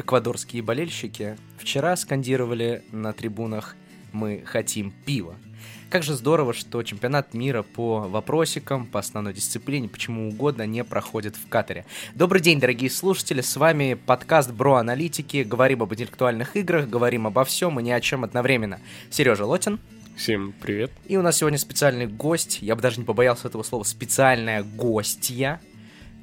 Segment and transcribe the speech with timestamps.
[0.00, 3.76] эквадорские болельщики вчера скандировали на трибунах
[4.12, 5.36] «Мы хотим пива».
[5.90, 11.36] Как же здорово, что чемпионат мира по вопросикам, по основной дисциплине, почему угодно, не проходит
[11.36, 11.84] в Катаре.
[12.14, 17.44] Добрый день, дорогие слушатели, с вами подкаст Бро Аналитики, говорим об интеллектуальных играх, говорим обо
[17.44, 18.80] всем и ни о чем одновременно.
[19.10, 19.80] Сережа Лотин.
[20.16, 20.92] Всем привет.
[21.06, 25.60] И у нас сегодня специальный гость, я бы даже не побоялся этого слова, специальная гостья.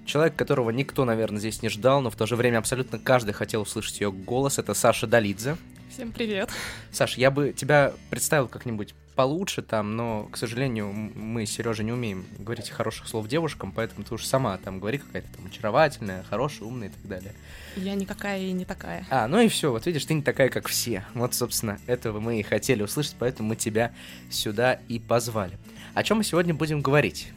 [0.07, 3.63] Человек, которого никто, наверное, здесь не ждал, но в то же время абсолютно каждый хотел
[3.63, 4.57] услышать ее голос.
[4.57, 5.57] Это Саша Долидзе.
[5.89, 6.49] Всем привет.
[6.91, 11.91] Саш, я бы тебя представил как-нибудь получше там, но, к сожалению, мы с Сережей не
[11.91, 16.69] умеем говорить хороших слов девушкам, поэтому ты уж сама там говори какая-то там очаровательная, хорошая,
[16.69, 17.33] умная и так далее.
[17.75, 19.05] Я никакая и не такая.
[19.09, 21.03] А, ну и все, вот видишь, ты не такая, как все.
[21.15, 23.91] Вот, собственно, этого мы и хотели услышать, поэтому мы тебя
[24.29, 25.57] сюда и позвали.
[25.95, 27.33] О чем мы сегодня будем говорить?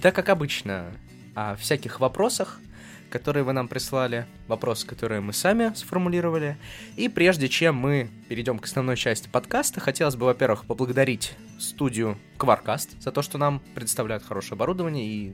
[0.00, 0.92] Да, как обычно,
[1.38, 2.58] о всяких вопросах,
[3.10, 6.56] которые вы нам прислали, вопросы, которые мы сами сформулировали.
[6.96, 13.00] И прежде чем мы перейдем к основной части подкаста, хотелось бы, во-первых, поблагодарить студию Кваркаст
[13.00, 15.32] за то, что нам предоставляют хорошее оборудование и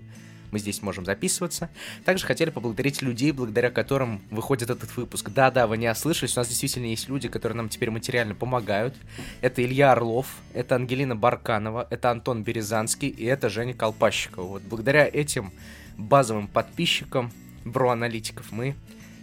[0.54, 1.68] мы здесь можем записываться.
[2.04, 5.30] Также хотели поблагодарить людей, благодаря которым выходит этот выпуск.
[5.30, 8.94] Да-да, вы не ослышались, у нас действительно есть люди, которые нам теперь материально помогают.
[9.40, 14.46] Это Илья Орлов, это Ангелина Барканова, это Антон Березанский и это Женя Колпащикова.
[14.46, 15.52] Вот благодаря этим
[15.96, 17.32] базовым подписчикам
[17.64, 18.76] Бро-аналитиков мы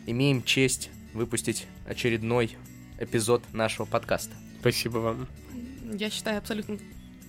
[0.07, 2.57] имеем честь выпустить очередной
[2.99, 4.33] эпизод нашего подкаста.
[4.59, 5.27] Спасибо вам.
[5.93, 6.77] Я считаю, абсолютно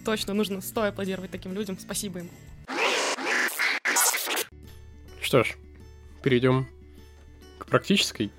[0.05, 1.79] точно нужно стоя аплодировать таким людям.
[1.79, 2.31] Спасибо им.
[5.21, 5.55] Что ж,
[6.23, 6.67] перейдем
[7.59, 8.31] к практической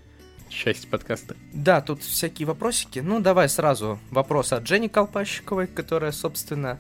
[0.50, 1.36] части подкаста.
[1.54, 3.00] Да, тут всякие вопросики.
[3.00, 6.80] Ну, давай сразу вопрос от Жени Колпащиковой, которая, собственно,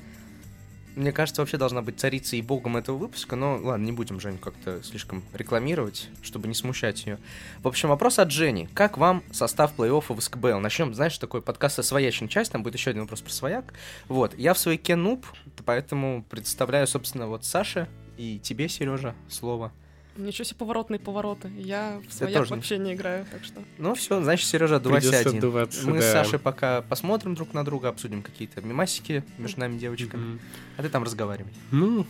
[0.95, 4.37] мне кажется, вообще должна быть царицей и богом этого выпуска, но ладно, не будем Женю
[4.37, 7.19] как-то слишком рекламировать, чтобы не смущать ее.
[7.59, 8.67] В общем, вопрос от Жени.
[8.73, 10.59] Как вам состав плей-оффа в СКБЛ?
[10.59, 13.73] Начнем, знаешь, такой подкаст со своячной часть, там будет еще один вопрос про свояк.
[14.07, 15.25] Вот, я в свояке нуб,
[15.65, 19.71] поэтому представляю, собственно, вот Саше и тебе, Сережа, слово.
[20.15, 21.49] Ничего себе поворотные повороты.
[21.57, 23.61] Я в свояк вообще не играю, так что...
[23.79, 25.37] Ну все, значит, Сережа, отдувайся один.
[25.37, 26.01] Отдуваться, Мы да.
[26.01, 30.21] с Сашей пока посмотрим друг на друга, обсудим какие-то мимасики между нами девочками.
[30.21, 30.39] Мгм.
[30.77, 31.51] А ты там разговаривай.
[31.71, 32.05] Ну,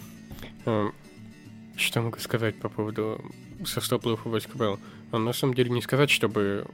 [0.66, 0.90] э,
[1.78, 3.24] что могу сказать по поводу
[3.66, 4.80] состава плей-оффа в СКБЛ?
[5.12, 6.66] А На самом деле не сказать, чтобы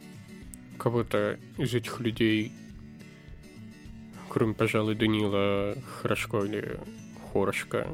[0.79, 2.51] кого-то из этих людей,
[4.29, 6.79] кроме, пожалуй, Данила Хорошко или
[7.31, 7.88] Хорошка,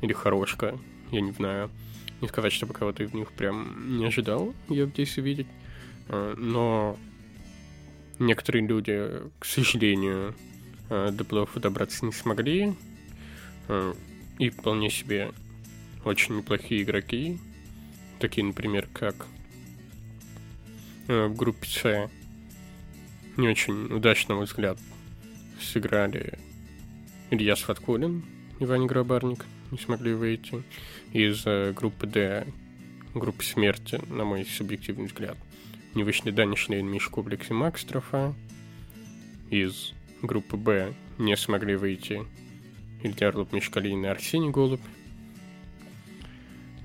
[0.00, 0.78] или Хорошка,
[1.10, 1.70] я не знаю,
[2.24, 5.46] не сказать, чтобы кого-то из них прям не ожидал я здесь увидеть.
[6.08, 6.96] Э, Но
[8.18, 10.34] некоторые люди, к сожалению,
[10.88, 12.74] э, до плей-оффа добраться не смогли.
[13.68, 13.94] Э,
[14.38, 15.32] И вполне себе
[16.04, 17.38] очень неплохие игроки.
[18.18, 19.26] Такие, например, как
[21.06, 22.10] в группе С
[23.36, 24.78] не очень удачно, на мой взгляд,
[25.60, 26.38] сыграли
[27.30, 28.24] Илья Сваткулин
[28.60, 30.62] и Ваня Грабарник, не смогли выйти.
[31.12, 32.46] Из э, группы Д,
[33.14, 35.36] группы смерти, на мой субъективный взгляд,
[35.94, 38.34] не вышли Даня Шлейн, Миш Кублик и Макс Трофа.
[39.50, 39.92] Из
[40.22, 42.24] группы Б не смогли выйти
[43.02, 44.80] Илья Орлов, Мишкалин и Арсений Голубь.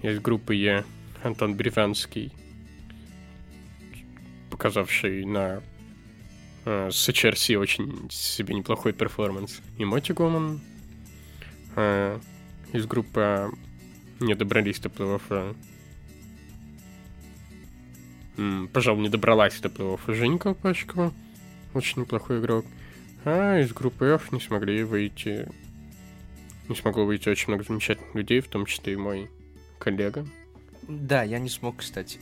[0.02, 0.86] Из группы Е
[1.24, 2.32] Антон Березанский,
[4.50, 5.62] показавший на
[6.66, 9.62] э, с HRC очень себе неплохой перформанс.
[9.78, 10.62] И Моти Гоман.
[11.76, 12.20] Э,
[12.74, 13.52] из группы А
[14.19, 15.56] не добрались до плей-оффа.
[18.72, 21.13] Пожалуй, не добралась до плей-оффа Женька Пачкова.
[21.74, 22.66] Очень неплохой игрок.
[23.25, 25.47] А из группы F не смогли выйти...
[26.68, 29.30] Не смогло выйти очень много замечательных людей, в том числе и мой
[29.80, 30.28] коллега.
[30.88, 32.19] Да, я не смог, кстати.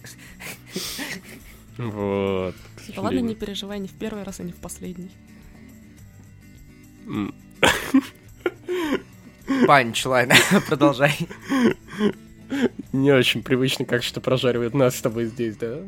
[1.78, 2.56] Вот.
[2.96, 5.12] Да ладно, не переживай, не в первый раз, и не в последний.
[9.68, 10.32] Панчлайн,
[10.68, 11.14] продолжай.
[12.94, 15.80] Не очень привычно, как что прожаривает нас с тобой здесь, да?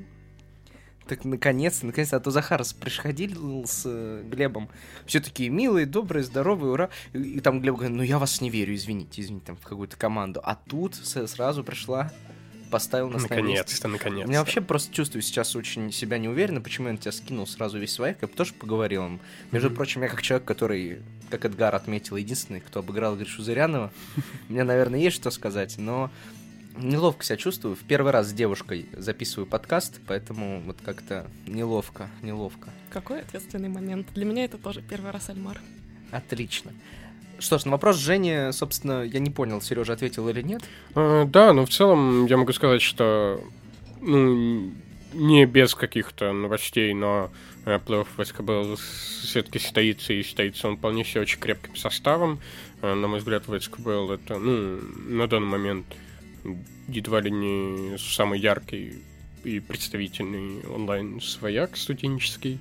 [1.07, 4.68] Так наконец-то, наконец-то, а то Захар приходил с э, Глебом.
[5.06, 6.89] Все такие милые, добрые, здоровые, ура.
[7.13, 9.95] И, и там Глеб говорит, ну я вас не верю, извините, извините, там в какую-то
[9.95, 10.42] команду.
[10.44, 12.12] А тут сразу пришла,
[12.69, 13.30] поставил нас на.
[13.30, 14.25] Наконец-то, наконец-то.
[14.25, 17.77] У меня вообще просто чувствую сейчас очень себя неуверенно, почему я на тебя скинул сразу
[17.80, 19.19] весь свояк, я бы тоже поговорил им.
[19.51, 19.75] Между Мгм.
[19.75, 23.92] прочим, я как человек, который, как Эдгар отметил, единственный, кто обыграл Гришу Зырянова,
[24.50, 26.12] мне, наверное, есть что сказать, но
[26.77, 27.75] неловко себя чувствую.
[27.75, 32.69] В первый раз с девушкой записываю подкаст, поэтому вот как-то неловко, неловко.
[32.89, 34.07] Какой ответственный момент.
[34.13, 35.60] Для меня это тоже первый раз Альмар.
[36.12, 36.72] Отлично.
[37.39, 40.62] Что ж, на вопрос Жени, собственно, я не понял, Сережа ответил или нет.
[40.95, 43.41] А, да, но в целом я могу сказать, что
[44.01, 44.71] ну,
[45.13, 47.31] не без каких-то новостей, но
[47.65, 48.75] э, плей-офф ВСКБЛ
[49.24, 52.39] все-таки состоится, и состоится он вполне себе очень крепким составом.
[52.81, 55.86] Э, на мой взгляд, ВСКБЛ это, ну, на данный момент
[56.88, 59.01] едва ли не самый яркий
[59.44, 62.59] и представительный онлайн-свояк студенческий,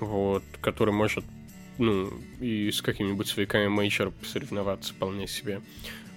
[0.00, 1.24] вот, который может,
[1.78, 5.60] ну, и с какими-нибудь свояками мейджор соревноваться вполне себе.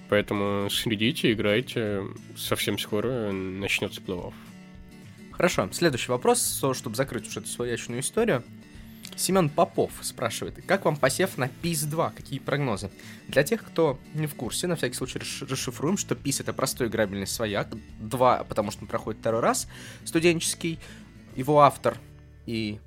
[0.08, 2.04] Поэтому следите, играйте,
[2.36, 4.32] совсем скоро начнется плей-офф.
[5.32, 8.42] Хорошо, следующий вопрос, чтобы закрыть уже эту своячную историю.
[9.16, 12.12] Семен Попов спрашивает, как вам посев на ПИС-2?
[12.16, 12.90] Какие прогнозы?
[13.26, 17.26] Для тех, кто не в курсе, на всякий случай расшифруем, что ПИС это простой играбельный
[17.26, 17.68] свояк.
[17.98, 19.68] Два, потому что он проходит второй раз,
[20.04, 20.78] студенческий.
[21.36, 21.98] Его автор
[22.46, 22.78] и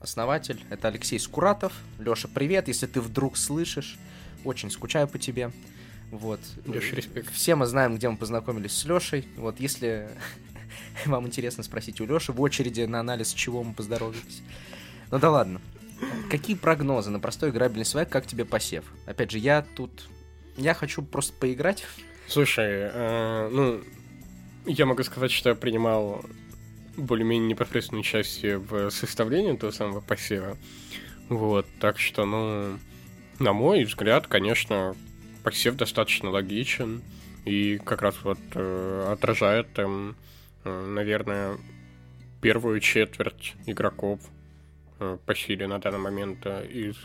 [0.00, 1.72] основатель это Алексей Скуратов.
[1.98, 3.98] Леша, привет, если ты вдруг слышишь.
[4.44, 5.52] Очень скучаю по тебе.
[6.10, 6.40] Вот.
[6.66, 7.32] Леша, респект.
[7.32, 9.28] Все мы знаем, где мы познакомились с Лешей.
[9.36, 10.10] Вот, если
[11.06, 14.42] Вам интересно спросить у Леши в очереди на анализ, чего мы поздоровались.
[15.10, 15.60] Ну да ладно.
[16.30, 18.84] Какие прогнозы на простой играбельный свайк, как тебе посев?
[19.06, 20.08] Опять же, я тут...
[20.56, 21.84] Я хочу просто поиграть.
[22.26, 23.80] Слушай, э, ну,
[24.66, 26.24] я могу сказать, что я принимал
[26.96, 30.56] более-менее непосредственную участие в составлении того самого посева.
[31.28, 32.78] Вот, так что, ну,
[33.38, 34.94] на мой взгляд, конечно,
[35.44, 37.02] посев достаточно логичен
[37.44, 39.68] и как раз вот э, отражает
[40.64, 41.56] Э, наверное,
[42.40, 44.20] первую четверть игроков
[44.98, 46.96] э, по силе на данный момент э, из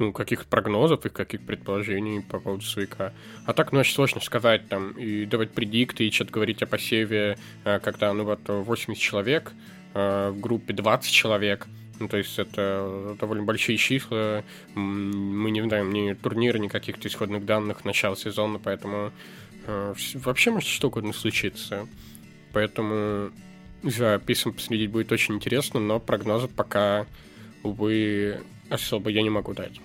[0.00, 3.12] ну, каких прогнозов и каких предположений по поводу Суика.
[3.46, 7.38] А так, ну, очень сложно сказать там и давать предикты, и что-то говорить о посеве,
[7.62, 9.52] когда, ну, вот 80 человек,
[9.94, 11.66] в группе 20 человек,
[11.98, 14.42] ну, то есть это довольно большие числа.
[14.74, 19.12] Мы не знаем ни турнира, ни каких-то исходных данных начала сезона, поэтому
[19.66, 21.86] Э, вообще может что угодно случиться.
[22.52, 23.30] Поэтому
[23.82, 27.06] за писем последить будет очень интересно, но прогнозы пока,
[27.62, 29.80] увы, особо я не могу дать.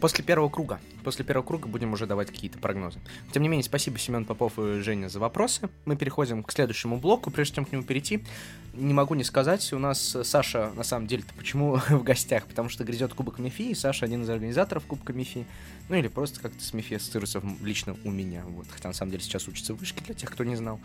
[0.00, 0.80] После первого круга.
[1.04, 2.98] После первого круга будем уже давать какие-то прогнозы.
[3.32, 5.68] Тем не менее, спасибо Семен Попов и Женя за вопросы.
[5.84, 7.30] Мы переходим к следующему блоку.
[7.30, 8.24] Прежде чем к нему перейти,
[8.72, 12.46] не могу не сказать, у нас Саша, на самом деле-то, почему в гостях?
[12.46, 15.46] Потому что грядет Кубок Мифи, и Саша один из организаторов Кубка Мифи.
[15.90, 18.42] Ну или просто как-то с Мифи ассоциируется лично у меня.
[18.46, 18.66] Вот.
[18.70, 20.80] Хотя на самом деле сейчас учится в вышке, для тех, кто не знал.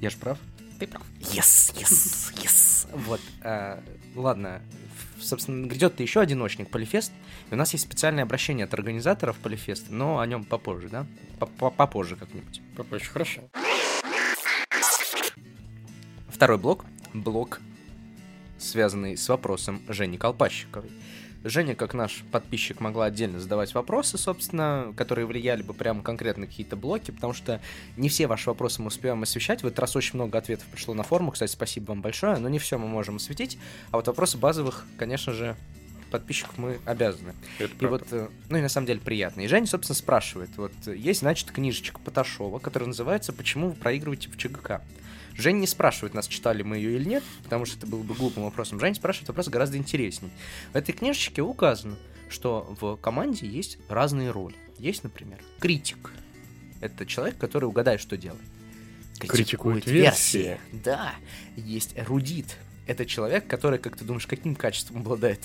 [0.00, 0.38] Я же прав?
[0.78, 1.02] Ты прав.
[1.20, 2.88] Yes, yes, yes.
[2.92, 3.20] Вот.
[3.42, 3.82] А,
[4.14, 4.62] ладно,
[5.20, 7.12] собственно, грядет еще одиночник Полифест,
[7.50, 11.06] и у нас есть специальное обращение от организаторов Полифеста, но о нем попозже, да?
[11.38, 12.62] Попозже как-нибудь.
[12.76, 13.42] Попозже, хорошо.
[16.28, 16.84] Второй блок.
[17.14, 17.60] Блок,
[18.58, 20.90] связанный с вопросом Жени Колпащиковой.
[21.48, 26.76] Женя, как наш подписчик, могла отдельно задавать вопросы, собственно, которые влияли бы прямо конкретно какие-то
[26.76, 27.60] блоки, потому что
[27.96, 29.62] не все ваши вопросы мы успеваем освещать.
[29.62, 32.58] В этот раз очень много ответов пришло на форуму, кстати, спасибо вам большое, но не
[32.58, 33.58] все мы можем осветить.
[33.90, 35.56] А вот вопросы базовых, конечно же,
[36.10, 37.34] подписчиков мы обязаны.
[37.58, 39.42] Это и вот, э, ну и на самом деле приятно.
[39.42, 44.36] И Женя, собственно, спрашивает, вот есть, значит, книжечка Поташова, которая называется «Почему вы проигрываете в
[44.36, 44.82] ЧГК?».
[45.34, 48.42] Женя не спрашивает нас, читали мы ее или нет, потому что это был бы глупым
[48.42, 48.80] вопросом.
[48.80, 50.32] Женя спрашивает вопрос гораздо интереснее.
[50.72, 51.96] В этой книжечке указано,
[52.28, 54.56] что в команде есть разные роли.
[54.78, 56.10] Есть, например, критик.
[56.80, 58.42] Это человек, который угадает, что делает.
[59.20, 60.58] Критикует версии.
[60.72, 61.14] Да.
[61.56, 62.56] Есть эрудит.
[62.86, 65.40] Это человек, который, как ты думаешь, каким качеством обладает?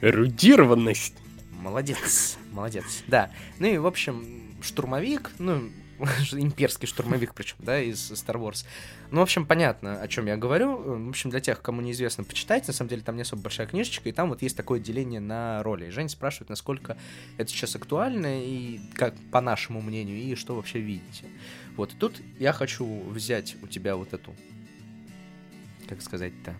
[0.00, 1.14] Эрудированность.
[1.52, 3.02] Молодец, молодец.
[3.08, 3.30] Да.
[3.58, 5.70] Ну и, в общем, штурмовик, ну,
[6.32, 8.64] имперский штурмовик причем, да, из Star Wars.
[9.10, 10.76] Ну, в общем, понятно, о чем я говорю.
[10.76, 12.68] В общем, для тех, кому неизвестно, почитайте.
[12.68, 15.62] На самом деле, там не особо большая книжечка, и там вот есть такое деление на
[15.62, 15.86] роли.
[15.86, 16.96] И Женя спрашивает, насколько
[17.36, 21.24] это сейчас актуально, и как, по нашему мнению, и что вообще видите.
[21.76, 24.34] Вот, и тут я хочу взять у тебя вот эту,
[25.88, 26.54] как сказать-то,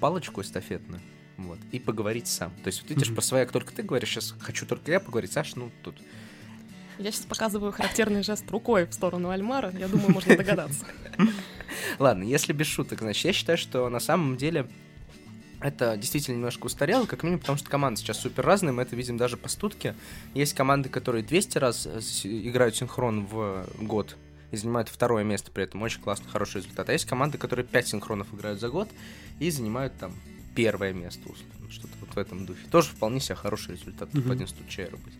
[0.00, 1.00] палочку эстафетную,
[1.36, 2.50] вот, и поговорить сам.
[2.62, 3.14] То есть, вот видишь, mm-hmm.
[3.14, 5.96] про свояк только ты говоришь, сейчас хочу только я поговорить, Саш, ну, тут
[6.98, 9.70] я сейчас показываю характерный жест рукой в сторону Альмара.
[9.78, 10.86] Я думаю, можно догадаться.
[11.98, 14.66] Ладно, если без шуток, значит, я считаю, что на самом деле
[15.60, 19.18] это действительно немножко устарело, как минимум, потому что команды сейчас супер разные, мы это видим
[19.18, 19.94] даже по стутке.
[20.34, 24.16] Есть команды, которые 200 раз э, играют синхрон в год
[24.50, 26.88] и занимают второе место при этом, очень классный, хороший результат.
[26.88, 28.88] А есть команды, которые 5 синхронов играют за год
[29.38, 30.14] и занимают там
[30.56, 32.66] первое место, условно, что-то вот в этом духе.
[32.70, 34.22] Тоже вполне себе хороший результат, mm-hmm.
[34.22, 35.14] топ-1 стучера быть.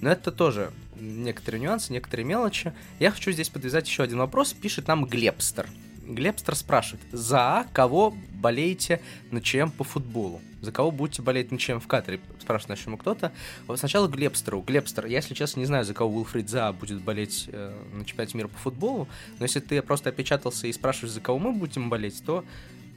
[0.00, 2.72] Но это тоже некоторые нюансы, некоторые мелочи.
[2.98, 4.54] Я хочу здесь подвязать еще один вопрос.
[4.54, 5.68] Пишет нам Глебстер.
[6.06, 9.00] Глебстер спрашивает, за кого болеете
[9.30, 10.40] на ЧМ по футболу?
[10.60, 12.20] За кого будете болеть на ЧМ в Катаре?
[12.40, 13.32] Спрашивает нашему кто-то.
[13.66, 14.60] Вот сначала Глебстеру.
[14.60, 18.36] Глебстер, я, если честно, не знаю, за кого Уилфрид За будет болеть э, на чемпионате
[18.36, 19.08] мира по футболу,
[19.38, 22.44] но если ты просто опечатался и спрашиваешь, за кого мы будем болеть, то,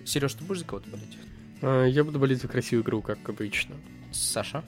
[0.05, 1.17] Сереж, ты будешь за кого-то болеть?
[1.63, 3.75] А, Я буду болеть за красивую игру, как обычно.
[4.11, 4.63] Саша?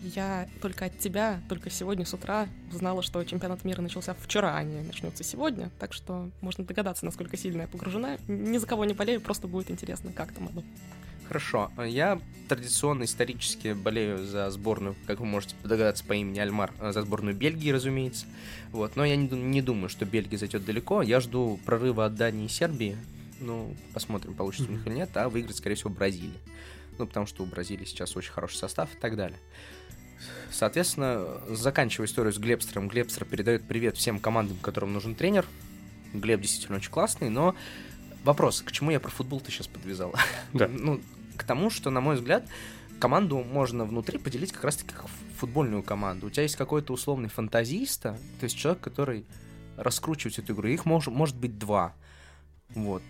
[0.00, 4.62] Я только от тебя, только сегодня с утра узнала, что чемпионат мира начался вчера, а
[4.62, 5.70] не начнется сегодня.
[5.80, 8.16] Так что можно догадаться, насколько сильно я погружена.
[8.28, 10.62] Ни за кого не болею, просто будет интересно, как там оно.
[11.26, 11.72] Хорошо.
[11.84, 17.02] Я традиционно исторически болею за сборную, как вы можете догадаться по имени Альмар, э, за
[17.02, 18.24] сборную Бельгии, разумеется.
[18.70, 18.94] Вот.
[18.94, 21.02] Но я не, не думаю, что Бельгия зайдет далеко.
[21.02, 22.96] Я жду прорыва от Дании и Сербии.
[23.40, 25.16] Ну, посмотрим, получится у них или нет.
[25.16, 26.38] А выиграть, скорее всего, Бразилия.
[26.98, 29.38] Ну, потому что у Бразилии сейчас очень хороший состав и так далее.
[30.50, 35.46] Соответственно, заканчивая историю с Глебстером, Глебстер передает привет всем командам, которым нужен тренер.
[36.12, 37.54] Глеб действительно очень классный, но
[38.24, 40.14] вопрос, к чему я про футбол ты сейчас подвязал?
[40.52, 40.68] Да.
[40.72, 41.00] Ну,
[41.36, 42.48] к тому, что, на мой взгляд,
[42.98, 45.06] команду можно внутри поделить как раз-таки как
[45.38, 46.26] футбольную команду.
[46.26, 49.24] У тебя есть какой-то условный фантазиста, то есть человек, который
[49.76, 50.66] раскручивает эту игру.
[50.66, 51.94] Их мож- может быть два.
[52.74, 53.02] Вот.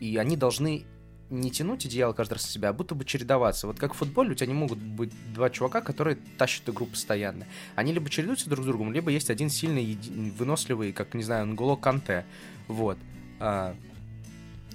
[0.00, 0.84] И они должны
[1.28, 3.66] не тянуть идеал каждый раз на себя, а будто бы чередоваться.
[3.66, 7.46] Вот как в футболе у тебя не могут быть два чувака, которые тащат игру постоянно.
[7.74, 11.46] Они либо чередуются друг с другом, либо есть один сильный, еди- выносливый, как, не знаю,
[11.46, 12.24] Нголо Канте.
[12.68, 12.96] Вот.
[13.40, 13.74] А,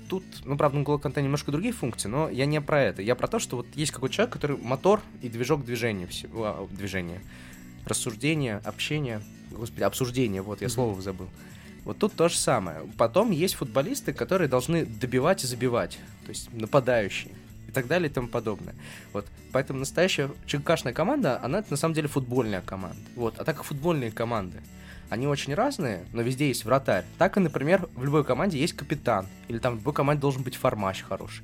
[0.10, 3.02] тут, ну, правда, Нголо Канте немножко другие функции, но я не про это.
[3.02, 6.68] Я про то, что вот есть какой-то человек, который мотор и движок движения всего, а,
[6.70, 7.22] движения.
[7.86, 9.22] Рассуждение, общение,
[9.52, 10.74] господи, обсуждение, вот, я Мгм.
[10.74, 11.30] слово забыл.
[11.84, 12.82] Вот тут то же самое.
[12.98, 17.34] Потом есть футболисты, которые должны добивать и забивать, то есть нападающие
[17.68, 18.76] и так далее и тому подобное.
[19.14, 19.26] Вот.
[19.52, 23.00] Поэтому настоящая ЧКшная команда, она на самом деле футбольная команда.
[23.16, 23.40] Вот.
[23.40, 24.62] А так как футбольные команды,
[25.10, 27.06] они очень разные, но везде есть вратарь.
[27.18, 29.28] Так и, например, в любой команде есть капитан.
[29.48, 31.44] Или там в любой команде должен быть формач хороший.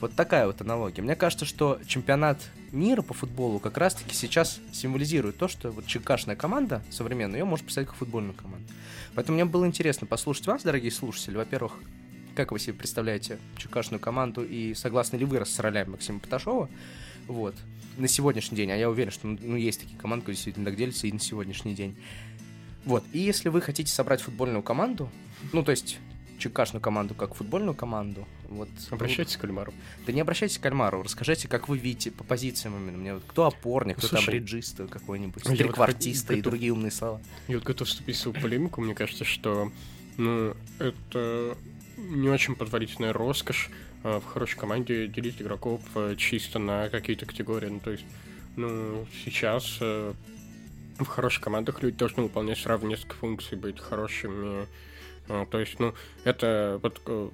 [0.00, 1.00] Вот такая вот аналогия.
[1.00, 2.38] Мне кажется, что чемпионат
[2.72, 7.64] мира по футболу как раз-таки сейчас символизирует то, что вот ЧКшная команда современная, ее можно
[7.64, 8.66] представить как футбольную команду.
[9.16, 11.36] Поэтому мне было интересно послушать вас, дорогие слушатели.
[11.36, 11.72] Во-первых,
[12.34, 16.68] как вы себе представляете ЧКшную команду и согласны ли вы с ролями Максима Паташова?
[17.26, 17.54] Вот.
[17.96, 21.06] На сегодняшний день, а я уверен, что ну, есть такие команды, которые действительно так делятся
[21.06, 21.96] и на сегодняшний день.
[22.84, 23.04] Вот.
[23.14, 25.10] И если вы хотите собрать футбольную команду,
[25.54, 25.96] ну, то есть
[26.38, 28.68] ЧКшную команду как футбольную команду, вот...
[28.90, 29.72] Обращайтесь к Кальмару.
[30.06, 32.98] Да не обращайтесь к Кальмару, расскажите, как вы видите по позициям именно.
[32.98, 36.72] Мне вот кто опорник, кто там Слушай, бриджист какой-нибудь, я вот триквартиста и готов- другие
[36.72, 37.20] умные слова.
[37.48, 38.80] Я вот готов вступить в свою полемику.
[38.80, 39.72] Мне кажется, что
[40.16, 41.56] ну, это
[41.96, 43.70] не очень позволительная роскошь
[44.02, 47.68] а, в хорошей команде делить игроков а, чисто на какие-то категории.
[47.68, 48.04] Ну, то есть,
[48.56, 50.14] ну, сейчас а,
[50.98, 54.66] в хороших командах люди должны выполнять сразу несколько функций, быть хорошими.
[55.28, 57.28] А, То есть, ну, это вот э,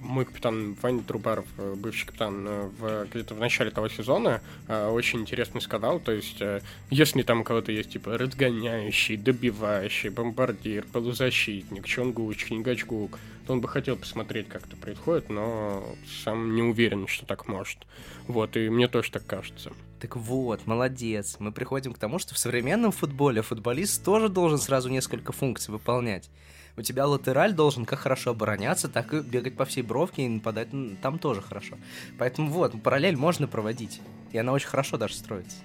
[0.00, 5.20] мой капитан Ваня Трубаров, э, бывший капитан, э, в, где-то в начале того сезона очень
[5.20, 6.42] интересно сказал, то есть,
[6.90, 13.68] если там у кого-то есть, типа, разгоняющий, добивающий, бомбардир, полузащитник, Чонгуч, Чингачгук, то он бы
[13.68, 15.82] хотел посмотреть, как это происходит, но
[16.22, 17.86] сам не уверен, что так может.
[18.26, 19.72] Вот, и мне тоже так кажется.
[20.00, 21.36] Так вот, молодец.
[21.38, 26.30] Мы приходим к тому, что в современном футболе футболист тоже должен сразу несколько функций выполнять.
[26.78, 30.72] У тебя латераль должен как хорошо обороняться, так и бегать по всей бровке и нападать
[30.72, 31.76] м, там тоже хорошо.
[32.18, 34.00] Поэтому вот, параллель можно проводить.
[34.30, 35.56] И она очень хорошо даже строится.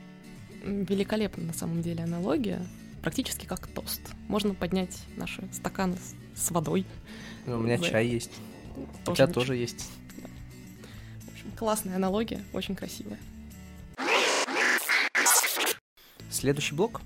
[0.64, 2.66] Великолепна на самом деле аналогия.
[3.04, 4.02] Практически как тост.
[4.28, 6.84] Можно поднять наши стаканы с, с водой.
[7.46, 7.88] Ну, У меня Да.
[7.90, 8.32] чай есть.
[8.76, 9.34] У Тоже тебя лучше.
[9.40, 9.92] тоже есть.
[11.28, 13.20] В общем, классная аналогия, очень красивая.
[16.32, 17.02] Следующий блок.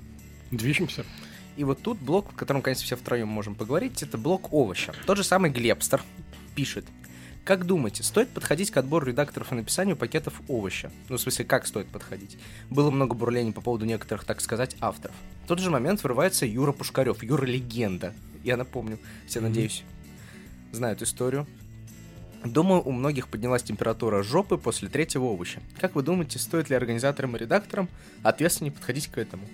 [0.52, 1.04] Движемся.
[1.58, 4.94] И вот тут блок, в котором, конечно, все втроем можем поговорить, это блок овоща.
[5.08, 6.04] Тот же самый Глебстер
[6.56, 6.86] пишет.
[7.44, 10.92] Как думаете, стоит подходить к отбору редакторов и написанию пакетов овоща?
[11.10, 12.38] Ну, в смысле, как стоит подходить?
[12.70, 15.16] Было много бурлений по поводу некоторых, так сказать, авторов.
[15.46, 18.14] В тот же момент врывается Юра Пушкарев, Юра Легенда.
[18.44, 19.84] Я напомню, все, надеюсь,
[20.72, 21.48] знают историю.
[22.46, 25.60] Думаю, у многих поднялась температура жопы после третьего овоща.
[25.80, 27.90] Как вы думаете, стоит ли организаторам и редакторам
[28.22, 29.48] ответственнее подходить к этому?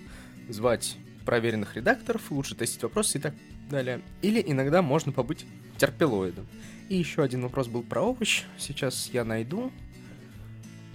[0.50, 3.34] Звать проверенных редакторов, лучше тестить вопросы и так
[3.70, 4.00] далее.
[4.22, 5.46] Или иногда можно побыть
[5.78, 6.46] терпилоидом.
[6.88, 8.44] И еще один вопрос был про овощ.
[8.58, 9.72] Сейчас я найду.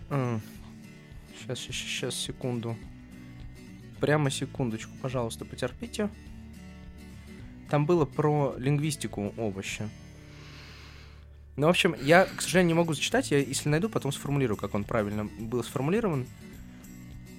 [0.09, 2.77] Сейчас, сейчас, сейчас, секунду.
[3.99, 6.09] Прямо секундочку, пожалуйста, потерпите.
[7.69, 9.89] Там было про лингвистику овоща.
[11.55, 13.31] Ну, в общем, я, к сожалению, не могу зачитать.
[13.31, 16.25] Я, если найду, потом сформулирую, как он правильно был сформулирован.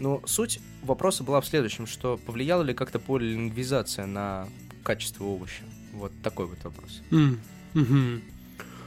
[0.01, 4.49] Но суть вопроса была в следующем, что повлияла ли как-то полилингвизация на
[4.83, 5.63] качество овоща?
[5.93, 7.03] Вот такой вот вопрос.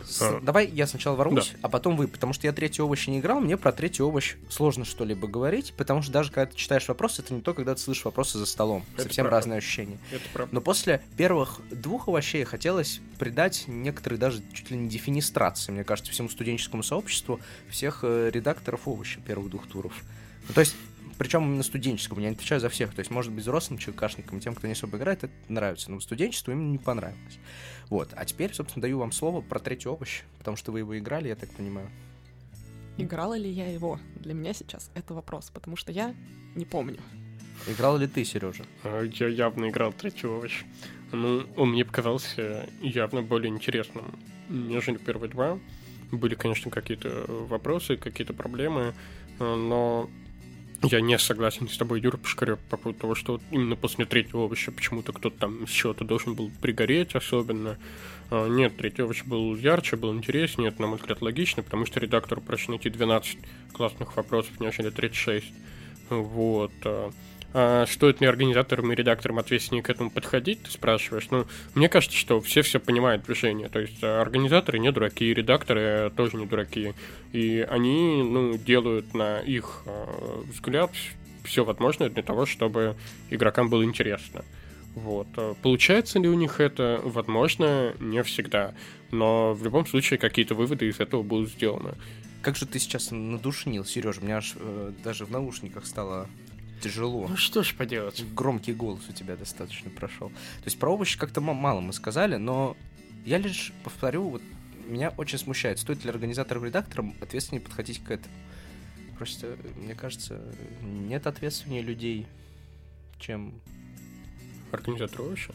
[0.06, 0.42] С- А.
[0.42, 3.56] Давай я сначала ворвусь, а потом вы, потому что я третий овощ не играл, мне
[3.56, 7.40] про третий овощ сложно что-либо говорить, потому что даже когда ты читаешь вопрос, это не
[7.42, 8.84] то, когда ты слышишь вопросы за столом.
[8.96, 9.38] Это Совсем правда.
[9.38, 9.98] разные ощущения.
[10.12, 10.54] Это правда.
[10.54, 16.12] Но после первых двух овощей хотелось придать некоторые даже чуть ли не дефинистрации, мне кажется,
[16.12, 17.40] всему студенческому сообществу
[17.70, 19.94] всех э, редакторов овощей первых двух туров.
[20.50, 20.76] Ну, то есть,
[21.18, 22.94] причем именно студенческому, я не отвечаю за всех.
[22.94, 26.52] То есть, может быть, взрослым ЧКшникам, тем, кто не особо играет, это нравится, но студенчеству
[26.52, 27.40] именно не понравилось.
[27.90, 28.10] Вот.
[28.16, 31.36] А теперь, собственно, даю вам слово про третий овощ, потому что вы его играли, я
[31.36, 31.90] так понимаю.
[32.98, 34.00] Играла ли я его?
[34.16, 36.14] Для меня сейчас это вопрос, потому что я
[36.56, 37.00] не помню.
[37.68, 38.66] Играл ли ты, Сережа?
[38.84, 40.64] А, Я явно играл третий овощ.
[41.12, 45.60] Ну, он мне показался явно более интересным, нежели первые два.
[46.12, 48.94] Были, конечно, какие-то вопросы, какие-то проблемы,
[49.40, 50.10] а, но
[50.84, 54.72] я не согласен с тобой, Юра Пушкарев, по поводу того, что именно после третьего овоща
[54.72, 57.78] почему-то кто-то там с чего-то должен был пригореть особенно.
[58.30, 62.00] А, Нет, третий овощ был ярче, был интереснее, это, на мой взгляд, логично, потому что
[62.00, 63.38] редактору проще найти 12
[63.74, 65.46] классных вопросов, нежели 36.
[66.10, 66.72] Вот.
[67.54, 67.86] А.
[67.88, 71.28] Стоит ли организаторам и редакторам ответственнее к этому подходить, ты спрашиваешь?
[71.30, 71.46] Ну,
[71.76, 73.70] мне кажется, что все все понимают движение.
[73.70, 76.94] То есть а, организаторы не дураки, редакторы тоже не дураки.
[77.32, 80.92] И они, ну, делают на их а, взгляд
[81.44, 82.96] все возможное для того, чтобы
[83.30, 84.44] игрокам было интересно.
[84.96, 85.28] Вот.
[85.38, 87.02] А Получается ли у них это?
[87.04, 88.74] Возможно, не всегда.
[89.12, 91.96] Но в любом случае какие-то выводы из этого будут сделаны.
[92.42, 94.22] Как же ты сейчас надушнил, Сережа?
[94.22, 96.28] Мне аж э, даже в наушниках стало
[96.84, 97.28] тяжело.
[97.28, 98.24] Ну что ж поделать.
[98.34, 100.30] Громкий голос у тебя достаточно прошел.
[100.30, 102.76] То есть про овощи как-то мало мы сказали, но
[103.26, 104.42] я лишь повторю, вот
[104.86, 108.36] меня очень смущает, стоит ли организаторам и редакторам ответственнее подходить к этому.
[109.18, 110.42] Просто, мне кажется,
[110.82, 112.28] нет ответственнее людей,
[113.20, 113.54] чем...
[114.72, 115.54] Организатор овощи?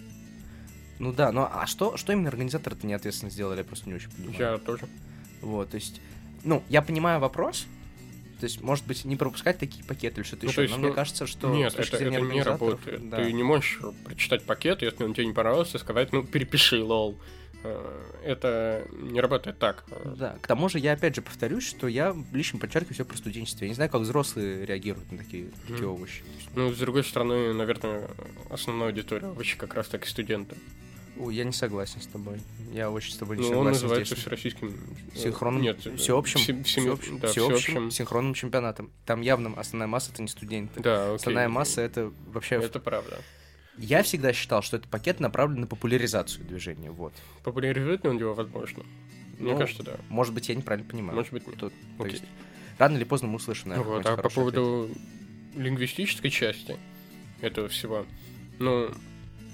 [0.99, 4.39] Ну да, ну а что, что именно организаторы-то неответственно сделали, я просто не очень понимаю.
[4.39, 4.89] Я тоже.
[5.43, 6.01] Вот, то есть,
[6.45, 7.67] ну, я понимаю вопрос,
[8.39, 10.89] то есть, может быть, не пропускать такие пакеты или что-то Ну, еще, есть, но мне
[10.89, 13.09] ну, кажется, что Нет, это, это не работает.
[13.09, 13.17] да.
[13.25, 17.19] Ты не можешь прочитать пакет, если он тебе не понравился, сказать, ну, перепиши, лол.
[17.65, 19.85] Э, Это не работает так.
[20.17, 23.65] Да, к тому же я опять же повторюсь, что я лично подчеркиваю все про студенчество.
[23.65, 25.95] Я не знаю, как взрослые реагируют на такие, такие Мгм.
[25.97, 26.23] овощи.
[26.55, 28.09] Ну, с другой стороны, наверное,
[28.51, 30.57] основная аудитория овощи как раз таки студенты.
[31.19, 32.41] Ой, я не согласен с тобой.
[32.73, 33.83] Я очень с тобой не Ну, он согласен.
[33.83, 34.23] называется здесь.
[34.25, 34.69] всероссийским...
[35.15, 37.91] э, Синхронным, Нет, э, всеобщим, всем- всеобщим, да, всеобщим всеобщим.
[37.91, 38.91] синхронным чемпионатом.
[39.05, 40.81] Там явно основная масса это не студенты.
[40.81, 41.17] Да, окей.
[41.17, 42.57] Основная масса это вообще...
[42.57, 43.19] Это правда.
[43.79, 46.91] Я всегда считал, что этот пакет направлен на популяризацию движения.
[46.91, 47.13] Вот.
[47.45, 48.85] Популяризует ли он его, возможно?
[49.39, 49.97] Мне Ну, кажется, да.
[50.09, 51.17] Может быть, я неправильно понимаю.
[51.17, 51.57] Может быть, нет.
[51.59, 52.25] Тут- то есть,
[52.79, 54.55] рано или поздно мы услышим, наверное, Вот, а по хороший ответ.
[54.55, 54.91] поводу
[55.55, 56.77] лингвистической части
[57.41, 58.05] этого всего,
[58.59, 58.91] ну,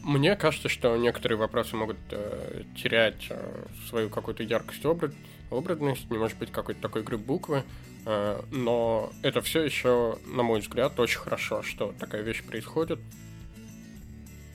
[0.04, 5.12] мне кажется, что некоторые вопросы могут э, терять э, свою какую-то яркость, образ,
[5.50, 7.64] образность, не может быть какой-то такой игры буквы,
[8.04, 13.00] э, но это все еще, на мой взгляд, очень хорошо, что такая вещь происходит,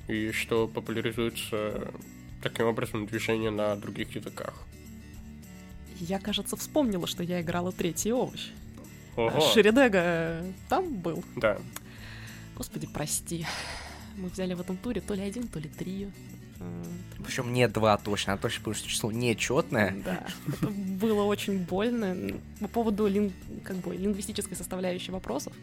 [0.07, 1.91] и что популяризуется
[2.43, 4.53] таким образом движение на других языках.
[5.99, 8.49] Я, кажется, вспомнила, что я играла третий овощ.
[9.15, 11.23] Ого, Шеридега там был.
[11.35, 11.57] да.
[12.55, 13.45] Господи, прости.
[14.19, 16.09] Мы взяли в этом туре то ли один, то ли три.
[17.25, 19.95] Причем не два точно, а точно потому что число нечетное.
[20.03, 22.15] Да, это было очень больно.
[22.59, 23.31] По поводу лин-
[23.63, 25.53] как бы, лингвистической составляющей вопросов,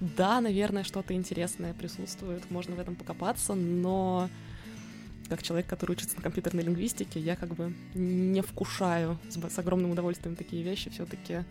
[0.00, 4.30] да, наверное, что-то интересное присутствует, можно в этом покопаться, но
[5.28, 9.90] как человек, который учится на компьютерной лингвистике, я как бы не вкушаю с, с огромным
[9.90, 10.90] удовольствием такие вещи.
[10.90, 11.44] Все-таки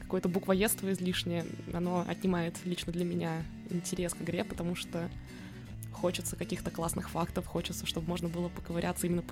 [0.00, 5.08] какое-то буквоедство излишнее, оно отнимает лично для меня интерес к игре, потому что
[6.00, 9.22] хочется каких-то классных фактов, хочется, чтобы можно было поковыряться, именно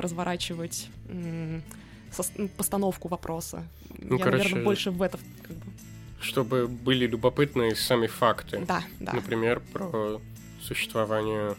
[1.09, 3.64] м, постановку вопроса.
[3.98, 5.18] Ну, Я, короче, наверное, больше в это...
[5.42, 5.72] как бы-
[6.20, 8.64] Чтобы были любопытны сами факты.
[8.66, 9.12] Да, да.
[9.12, 10.20] Например, про
[10.61, 11.57] существование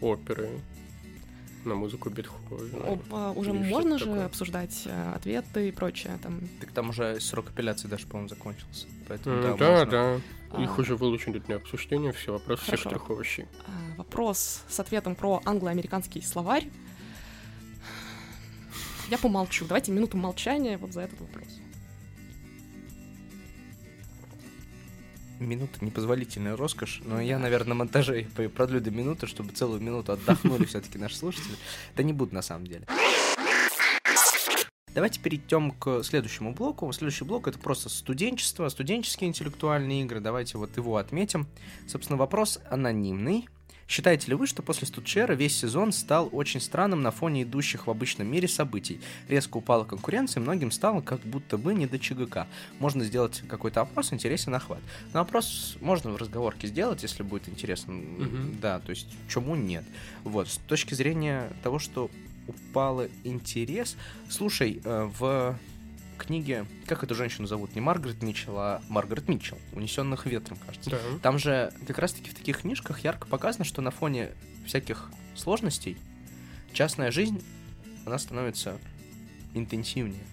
[0.00, 0.48] оперы
[1.64, 2.78] на музыку Бетховена.
[2.84, 4.26] О, а, уже или можно же такое.
[4.26, 6.18] обсуждать э, ответы и прочее.
[6.22, 8.86] Там, Так там уже срок апелляции даже, по-моему, закончился.
[9.08, 9.90] Поэтому, М, да, Да, можно.
[10.52, 10.62] да.
[10.62, 10.80] Их А.
[10.80, 12.82] уже выложили для обсуждения, все вопросы Хорошо.
[12.90, 13.46] секторах овощей.
[13.66, 16.68] а, вопрос с ответом про англо-американский словарь.
[19.10, 19.66] Я помолчу.
[19.66, 21.48] Давайте минуту молчания вот за этот вопрос.
[25.38, 30.64] Минута непозволительная роскошь, но я, наверное, на монтаже продлю до минуты, чтобы целую минуту отдохнули
[30.66, 31.56] все-таки наши слушатели.
[31.96, 32.86] Да не буду на самом деле.
[34.94, 36.90] Давайте перейдем к следующему блоку.
[36.92, 40.20] Следующий блок это просто студенчество, студенческие интеллектуальные игры.
[40.20, 41.48] Давайте вот его отметим.
[41.88, 43.48] Собственно, вопрос анонимный.
[43.86, 47.90] Считаете ли вы, что после Студчера весь сезон стал очень странным на фоне идущих в
[47.90, 49.00] обычном мире событий?
[49.28, 52.46] Резко упала конкуренция, многим стало как будто бы не до ЧГК.
[52.78, 54.80] Можно сделать какой-то опрос, интересен охват.
[55.12, 57.92] Но опрос можно в разговорке сделать, если будет интересно.
[57.92, 58.58] Мгм.
[58.60, 59.84] Да, то есть чему нет.
[60.22, 62.10] Вот, с точки зрения того, что
[62.46, 63.96] упал интерес.
[64.28, 65.58] Слушай, э, в
[66.16, 67.74] книге, как эту женщину зовут?
[67.74, 69.58] Не Маргарет Митчелл, а Маргарет Митчелл.
[69.72, 70.90] «Унесенных ветром», кажется.
[70.90, 70.98] Да.
[71.22, 74.32] Там же как раз-таки в таких книжках ярко показано, что на фоне
[74.66, 75.96] всяких сложностей
[76.72, 77.42] частная жизнь,
[78.06, 78.78] она становится
[79.54, 80.24] интенсивнее.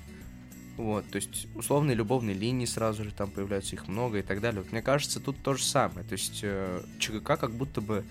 [0.77, 4.61] Вот, то есть условные любовные линии сразу же там появляются, их много и так далее.
[4.61, 6.05] Вот мне кажется, тут то же самое.
[6.05, 8.03] То есть э, ЧГК как будто бы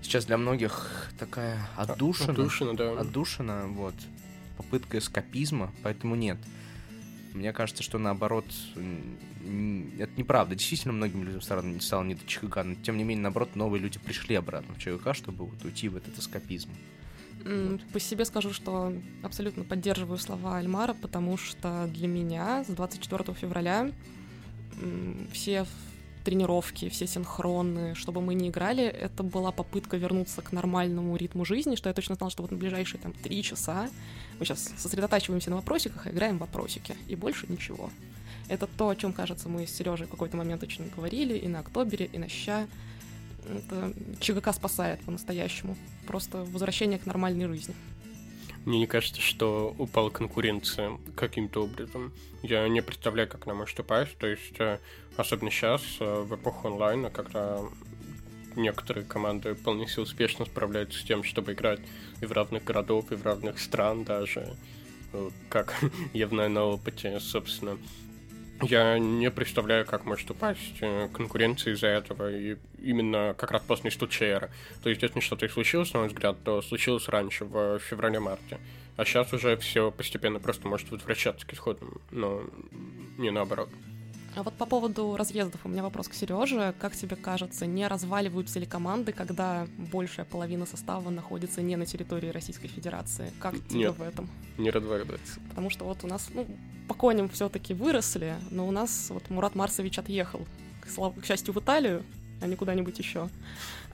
[0.00, 2.32] сейчас для многих такая отдушина.
[2.32, 2.92] Отдушина, да.
[2.98, 3.94] Отдушина, вот.
[4.56, 6.38] Попытка эскапизма, поэтому нет.
[7.34, 10.54] Мне кажется, что наоборот, это неправда.
[10.54, 13.98] Действительно, многим людям стало, стало не до ЧГК, но тем не менее, наоборот, новые люди
[13.98, 16.70] пришли обратно в ЧГК, чтобы вот уйти в этот эскапизм.
[17.44, 18.92] М, По себе скажу, что
[19.22, 23.90] абсолютно поддерживаю слова Альмара, потому что для меня с 24 февраля
[25.32, 25.66] все
[26.22, 31.76] тренировки, все синхроны, чтобы мы не играли, это была попытка вернуться к нормальному ритму жизни,
[31.76, 33.90] что я точно знала, что вот на ближайшие там три часа
[34.38, 37.90] мы сейчас сосредотачиваемся на вопросиках и играем в вопросики, и больше ничего.
[38.48, 41.60] Это то, о чем, кажется, мы с Сережей в какой-то момент очень говорили, и на
[41.60, 42.66] Октобере, и на Ща.
[43.48, 45.76] Это ЧГК спасает по-настоящему.
[46.06, 47.74] Просто возвращение к нормальной жизни.
[48.64, 52.12] Мне не кажется, что упала конкуренция каким-то образом.
[52.42, 54.16] Я не представляю, как она может упасть.
[54.18, 54.78] То есть, э,
[55.16, 57.60] особенно сейчас, э, в эпоху онлайна, когда
[58.56, 61.80] некоторые команды полностью успешно справляются с тем, чтобы играть
[62.20, 64.54] и в разных городов, и в разных стран даже.
[65.48, 65.74] Как
[66.12, 67.78] я знаю на опыте, собственно.
[68.60, 73.90] Я не представляю, как может упасть э, конкуренция из-за этого, и именно как раз после
[73.90, 74.50] стучера.
[74.84, 78.60] То есть, если что-то и случилось, на мой взгляд, то случилось раньше, в феврале-марте.
[78.96, 82.42] А сейчас уже все постепенно просто может возвращаться к исходным, но
[83.18, 83.68] не наоборот.
[84.34, 86.74] А вот по поводу разъездов у меня вопрос к Сереже.
[86.80, 92.28] Как тебе кажется, не разваливаются ли команды, когда большая половина состава находится не на территории
[92.30, 93.30] Российской Федерации?
[93.38, 93.98] Как тебе Нет.
[93.98, 94.30] в этом?
[94.56, 95.38] Не разваливается.
[95.50, 96.46] Потому что вот у нас, ну,
[96.88, 100.46] по коням все-таки выросли, но у нас вот Мурат Марсович отъехал,
[100.80, 102.02] к, слав- к счастью, в Италию,
[102.40, 103.28] а не куда-нибудь еще.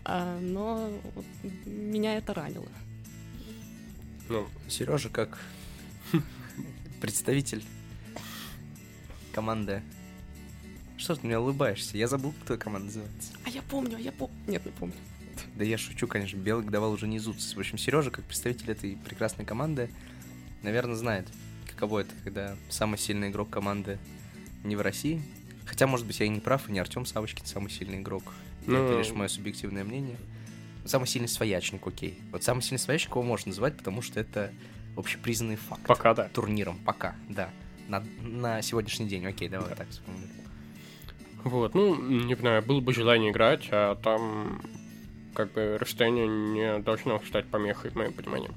[0.04, 1.24] А, но вот
[1.66, 2.68] меня это ранило.
[4.28, 5.38] Ну, Сережа как
[7.00, 7.64] представитель
[9.32, 9.82] команды.
[10.98, 11.96] Что ты мне улыбаешься?
[11.96, 13.32] Я забыл, как твоя команда называется.
[13.44, 14.34] А я помню, а я помню.
[14.46, 14.94] Нет, не помню.
[15.54, 17.54] Да я шучу, конечно, белый давал уже не зудцы.
[17.54, 19.90] В общем, Сережа, как представитель этой прекрасной команды,
[20.62, 21.26] наверное, знает,
[21.68, 23.98] каково это, когда самый сильный игрок команды
[24.64, 25.22] не в России.
[25.64, 28.24] Хотя, может быть, я и не прав, и не Артем Савочкин самый сильный игрок.
[28.66, 30.16] Ну- Это лишь мое субъективное мнение.
[30.84, 32.18] Самый сильный своячник, окей.
[32.32, 34.52] Вот самый сильный своячник его можно называть, потому что это
[34.96, 35.82] общепризнанный факт.
[35.86, 36.28] пока да.
[36.30, 37.50] Турниром, пока, да.
[37.86, 40.28] На, на сегодняшний день, окей, давай так вспомним.
[41.44, 44.60] Вот, ну, не знаю, было бы желание играть, а там
[45.34, 48.50] как бы расстояние не должно стать помехой, в моем понимании.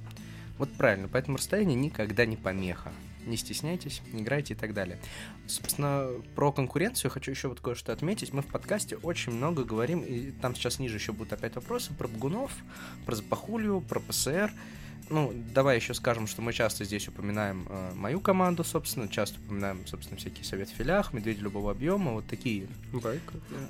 [0.57, 2.91] Вот правильно, поэтому расстояние никогда не помеха.
[3.25, 4.97] Не стесняйтесь, играйте и так далее.
[5.45, 8.33] Собственно, про конкуренцию хочу еще вот кое-что отметить.
[8.33, 12.07] Мы в подкасте очень много говорим, и там сейчас ниже еще будут опять вопросы про
[12.07, 12.51] Бгунов,
[13.05, 14.51] про Запахулью, про ПСР.
[15.11, 19.85] Ну, давай еще скажем, что мы часто здесь упоминаем э, мою команду, собственно, часто упоминаем,
[19.85, 22.67] собственно, всякие советы в филях, медведи любого объема, вот такие.
[22.93, 23.33] Байка.
[23.51, 23.67] э,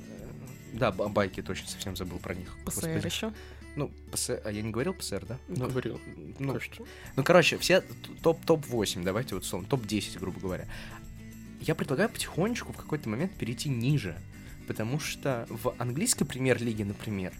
[0.73, 2.56] Да, ба- байки, точно совсем забыл про них.
[2.65, 3.06] ПСР Господи.
[3.06, 3.34] еще.
[3.75, 5.39] Ну, ПСР, а я не говорил ПСР, да?
[5.47, 5.99] Ну, Говорил.
[6.39, 6.84] ну, кажется.
[7.15, 7.82] ну, короче, все
[8.21, 10.67] топ- топ-8, давайте вот словом, топ-10, грубо говоря.
[11.60, 14.15] Я предлагаю потихонечку в какой-то момент перейти ниже,
[14.67, 17.34] потому что в английской премьер-лиге, например,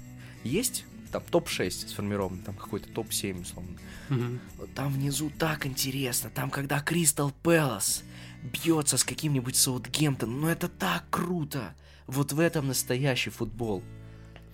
[0.44, 3.78] есть там топ-6 сформирован, там какой-то топ-7, условно.
[4.10, 4.40] Мгм.
[4.76, 8.04] Там внизу так интересно, там когда Кристал Пэлас
[8.44, 11.76] бьется с каким-нибудь Саутгемптоном, ну это так круто!
[12.08, 13.84] Вот в этом настоящий футбол.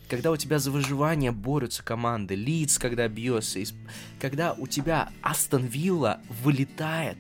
[0.10, 3.60] Когда у тебя за выживание борются команды, Лидс, когда бьется,
[4.20, 7.18] когда у тебя Астон Вилла вылетает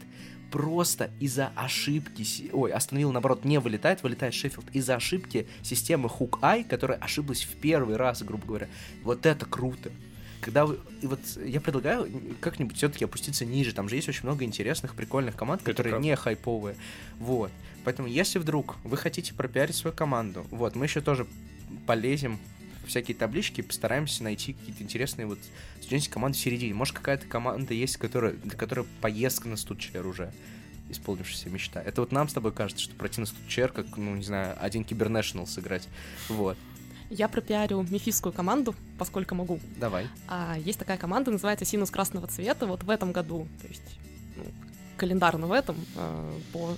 [0.51, 6.39] просто из-за ошибки, ой, Астон Вилла, наоборот, не вылетает, вылетает Шеффилд из-за ошибки системы Хук
[6.41, 8.67] Ай, которая ошиблась в первый раз, грубо говоря.
[9.03, 9.91] Вот это круто.
[10.41, 10.79] Когда вы...
[11.01, 13.73] И вот я предлагаю как-нибудь все-таки опуститься ниже.
[13.73, 16.07] Там же есть очень много интересных, прикольных команд, Это которые правда.
[16.07, 16.75] не хайповые.
[17.19, 17.51] Вот.
[17.83, 21.25] Поэтому, если вдруг вы хотите пропиарить свою команду, вот, мы еще тоже
[21.85, 22.39] полезем
[22.87, 25.39] всякие таблички постараемся найти какие-то интересные вот
[25.79, 26.73] студенческие команды в середине.
[26.73, 30.31] Может, какая-то команда есть, которая, для которой поездка на студчер уже
[30.89, 31.81] исполнившаяся мечта.
[31.81, 34.83] Это вот нам с тобой кажется, что пройти на студчер, как, ну, не знаю, один
[34.83, 35.87] кибернешнл сыграть.
[36.29, 36.57] Вот.
[37.09, 39.59] Я пропиарю мифистскую команду, поскольку могу.
[39.77, 40.07] Давай.
[40.27, 42.65] А, есть такая команда, называется Синус красного цвета.
[42.65, 43.99] Вот в этом году, то есть
[44.35, 44.43] ну,
[44.97, 46.75] календарно в этом, э, по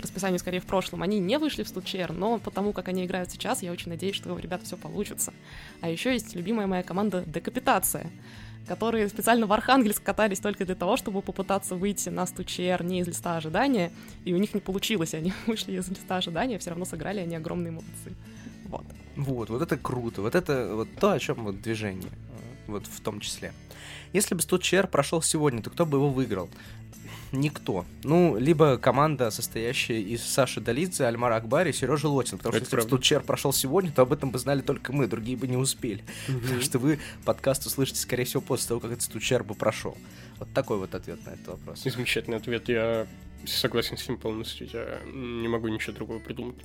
[0.00, 3.62] расписанию скорее в прошлом, они не вышли в студчер, но потому как они играют сейчас,
[3.62, 5.32] я очень надеюсь, что у ребят все получится.
[5.80, 8.10] А еще есть любимая моя команда Декапитация
[8.68, 13.08] которые специально в Архангельск катались только для того, чтобы попытаться выйти на стучер не из
[13.08, 13.90] листа ожидания,
[14.24, 17.72] и у них не получилось, они вышли из листа ожидания, все равно сыграли, они огромные
[17.72, 18.14] молодцы.
[18.66, 18.84] Вот.
[19.16, 22.12] Вот, вот это круто, вот это вот то, о чем вот движение,
[22.68, 23.52] вот в том числе.
[24.12, 26.48] Если бы стучер прошел сегодня, то кто бы его выиграл?
[27.32, 27.84] Никто.
[28.02, 32.38] Ну, либо команда, состоящая из Саши Долидзе, Альмара Акбари и Сережи Лотин.
[32.38, 35.06] Потому Это что если бы Стучер прошел сегодня, то об этом бы знали только мы,
[35.06, 36.02] другие бы не успели.
[36.28, 36.38] Угу.
[36.40, 39.96] Потому что вы подкаст услышите, скорее всего, после того, как этот Стучер бы прошел.
[40.38, 41.82] Вот такой вот ответ на этот вопрос.
[41.82, 42.68] Замечательный ответ.
[42.68, 43.06] Я
[43.46, 44.68] согласен с ним полностью.
[44.72, 46.56] Я не могу ничего другого придумать.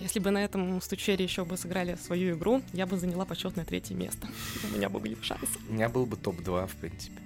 [0.00, 3.94] Если бы на этом стучере еще бы сыграли свою игру, я бы заняла почетное третье
[3.94, 4.28] место.
[4.72, 5.58] У меня бы были шансы.
[5.68, 7.20] У меня был бы топ-2, в принципе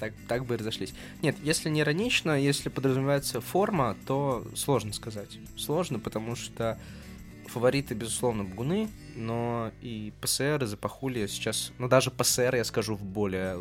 [0.00, 0.94] так, так бы и разошлись.
[1.22, 5.38] Нет, если не иронично, если подразумевается форма, то сложно сказать.
[5.56, 6.78] Сложно, потому что
[7.46, 11.72] фавориты, безусловно, Бгуны, но и ПСР и Запахули сейчас...
[11.78, 13.56] Ну, даже ПСР, я скажу, в более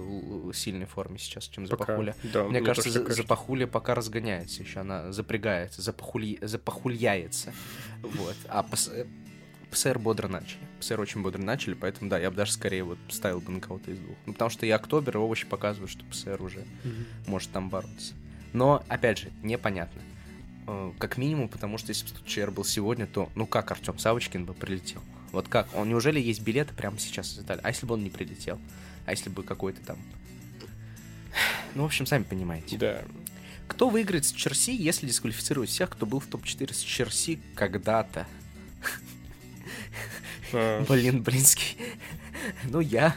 [0.54, 2.16] сильной форме сейчас, чем Запахуля.
[2.32, 6.38] Да, мне, мне кажется, за, кажется, Запахуля пока разгоняется еще, она запрягается, запахули...
[6.42, 7.52] запахульяется.
[8.02, 8.36] Вот.
[8.48, 9.08] А ПСР,
[9.72, 10.60] ПСР бодро начали.
[10.80, 13.92] ПСР очень бодро начали, поэтому, да, я бы даже скорее вот ставил бы на кого-то
[13.92, 14.18] из двух.
[14.26, 17.06] Ну, потому что и Октобер, и Овощи показывают, что ПСР уже mm-hmm.
[17.28, 18.14] может там бороться.
[18.54, 20.02] Но, опять же, непонятно.
[20.68, 24.46] Э, как минимум, потому что если бы ЧР был сегодня, то ну как Артем Савочкин
[24.46, 25.02] бы прилетел?
[25.32, 25.68] Вот как?
[25.76, 27.62] Он неужели есть билеты прямо сейчас из Италии?
[27.64, 28.60] А если бы он не прилетел?
[29.06, 29.98] А если бы какой-то там...
[31.76, 32.78] Ну, в общем, сами понимаете.
[32.78, 33.02] Да.
[33.68, 38.28] Кто выиграет с Черси, если дисквалифицировать всех, кто был в топ-4 с Черси когда-то?
[40.54, 40.84] А.
[40.88, 41.78] Блин, блинский.
[42.66, 43.16] Ну, я.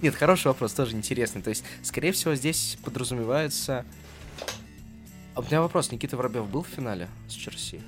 [0.00, 1.42] Нет, хороший вопрос, тоже интересный.
[1.42, 3.84] То есть, скорее всего, здесь подразумевается...
[5.34, 7.80] А у меня вопрос, Никита Воробьев был в финале с Черси?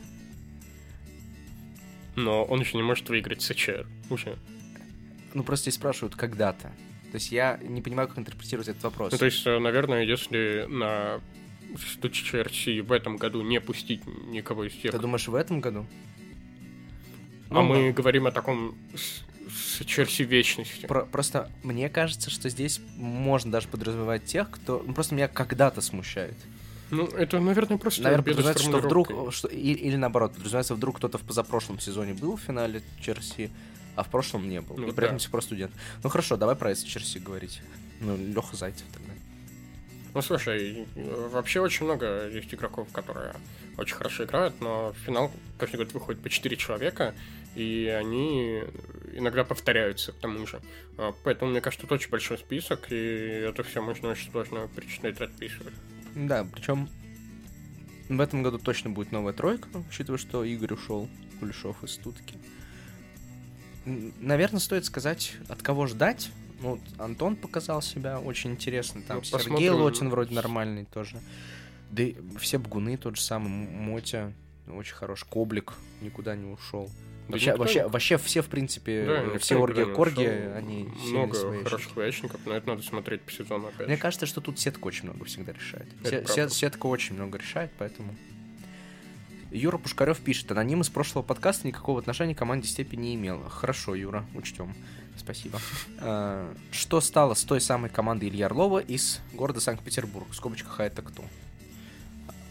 [2.16, 3.86] Но он еще не может выиграть с ЧР.
[4.08, 4.38] Уже.
[5.34, 6.68] Ну, просто здесь спрашивают когда-то.
[7.10, 9.12] То есть я не понимаю, как интерпретировать этот вопрос.
[9.12, 11.20] Ну, то есть, э, наверное, если на
[11.76, 14.92] что Черси в этом году не пустить никого из тех...
[14.92, 15.86] Ты думаешь, в этом году?
[17.50, 17.92] А ну, мы да.
[17.92, 18.76] говорим о таком
[19.48, 20.86] с Черси вечности.
[20.86, 24.82] Про просто мне кажется, что здесь можно даже подразумевать тех, кто...
[24.84, 26.34] Ну, просто меня когда-то смущает.
[26.90, 29.32] Ну, это, наверное, просто Наверное, подразумевается, что вдруг...
[29.32, 33.50] Что, или, или наоборот, подразумевается, вдруг кто-то в позапрошлом сезоне был в финале Черси,
[33.96, 34.76] а в прошлом не был.
[34.76, 35.20] Ну, и при этом да.
[35.20, 35.72] все просто студент.
[36.02, 37.60] Ну хорошо, давай про Черси говорить.
[38.00, 39.13] Ну, Леха Зайцев тогда.
[40.14, 43.34] Ну, слушай, вообще очень много есть игроков, которые
[43.76, 47.14] очень хорошо играют, но в финал каждый год выходит по 4 человека,
[47.56, 48.62] и они
[49.12, 50.60] иногда повторяются к тому же.
[50.98, 55.20] А, поэтому, мне кажется, тут очень большой список, и это все можно очень сложно перечислять
[55.20, 55.74] и отписывать.
[56.14, 56.88] Да, причем
[58.08, 61.08] в этом году точно будет новая тройка, учитывая, что Игорь ушел,
[61.40, 62.38] Кулешов из Стутки.
[63.84, 69.02] Наверное, стоит сказать, от кого ждать, ну, Антон показал себя очень интересно.
[69.02, 69.74] Там ну, Сергей посмотрим.
[69.74, 71.20] Лотин вроде нормальный тоже.
[71.90, 74.32] Да и все бгуны тот же самый, Мотя
[74.66, 75.24] очень хорош.
[75.24, 76.90] Коблик никуда не ушел.
[77.28, 77.62] Да вообще, никто...
[77.62, 82.54] вообще, вообще все, в принципе, да, все орги корги, они много свои хороших ящиков, но
[82.54, 83.86] это надо смотреть по сезону опять.
[83.86, 85.86] Мне кажется, что тут сетка очень много всегда решает.
[86.28, 88.14] Се- сетка очень много решает, поэтому.
[89.50, 93.40] Юра Пушкарев пишет, аноним из прошлого подкаста никакого отношения к команде степи не имел.
[93.48, 94.74] Хорошо, Юра, учтем.
[95.16, 95.60] Спасибо.
[95.98, 100.26] А, что стало с той самой командой Илья Орлова из города Санкт-Петербург?
[100.30, 101.24] В скобочках, а это кто?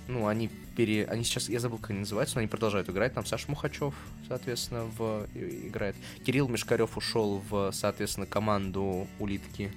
[0.07, 1.05] Ну, они пере...
[1.05, 3.13] Они сейчас, я забыл, как они называются, но они продолжают играть.
[3.13, 3.93] Там Саша Мухачев,
[4.27, 5.27] соответственно, в...
[5.33, 5.95] играет.
[6.25, 9.71] Кирилл Мешкарев ушел в, соответственно, команду Улитки.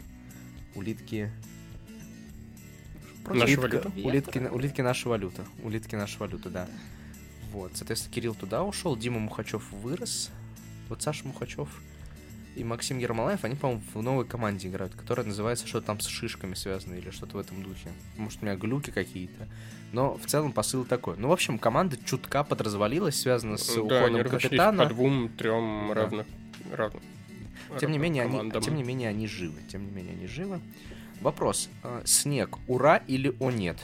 [0.75, 1.31] Улитки...
[3.29, 3.93] Наша валюта.
[3.97, 5.45] Улитки, улитки наша валюта.
[5.65, 6.69] Улитки наша валюта, да.
[7.51, 10.31] Вот, соответственно, Кирилл туда ушел, Дима Мухачев вырос.
[10.89, 11.69] Вот Саша Мухачев
[12.57, 16.55] и Максим Ермолаев, они, по-моему, в новой команде играют, которая называется что-то там с шишками
[16.55, 17.93] связано или что-то в этом духе.
[18.17, 19.47] Может, у меня глюки какие-то.
[19.93, 21.17] Но в целом посыл такой.
[21.19, 24.85] Ну, в общем, команда чутка подразвалилась, связана с да, уходом капитана.
[24.85, 25.95] по двум, трем да.
[25.95, 26.27] равных,
[26.73, 27.03] равных.
[27.79, 29.61] Тем не, менее, они, тем не менее, они живы.
[29.71, 30.61] Тем не менее, они живы.
[31.21, 31.69] Вопрос.
[31.83, 33.77] А, снег, ура или о нет?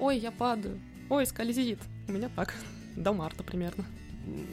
[0.00, 0.80] Ой, я падаю.
[1.08, 1.78] Ой, скользит.
[2.08, 2.54] У меня так.
[2.96, 3.84] До марта примерно.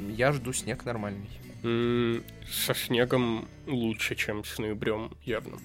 [0.09, 1.27] Я жду снег нормальный
[1.63, 5.57] со снегом лучше, чем с ноябрем, явно.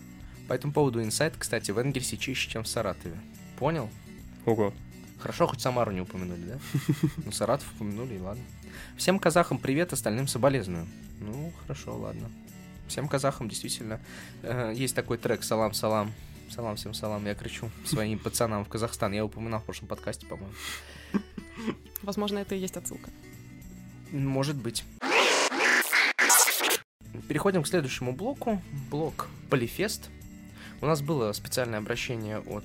[0.46, 3.18] По этому поводу инсайт, кстати, в Энгельсе чище, чем в Саратове.
[3.58, 3.90] Понял?
[4.46, 4.72] Ого.
[5.18, 6.58] Хорошо, хоть Самару не упомянули, да?
[7.24, 8.44] Ну, Саратов упомянули, и ладно.
[8.96, 10.86] Всем казахам привет, остальным соболезную.
[11.20, 12.30] Ну, хорошо, ладно.
[12.86, 14.00] Всем казахам действительно
[14.42, 16.12] э, есть такой трек «Салам, салам».
[16.48, 19.12] Салам, всем салам, я кричу своим пацанам в Казахстан.
[19.12, 20.54] Я упоминал в прошлом подкасте, по-моему.
[22.02, 23.10] Возможно, это и есть отсылка.
[24.12, 24.84] Может быть.
[27.22, 28.62] Переходим к следующему блоку.
[28.90, 30.10] Блок Полифест.
[30.80, 32.64] У нас было специальное обращение от...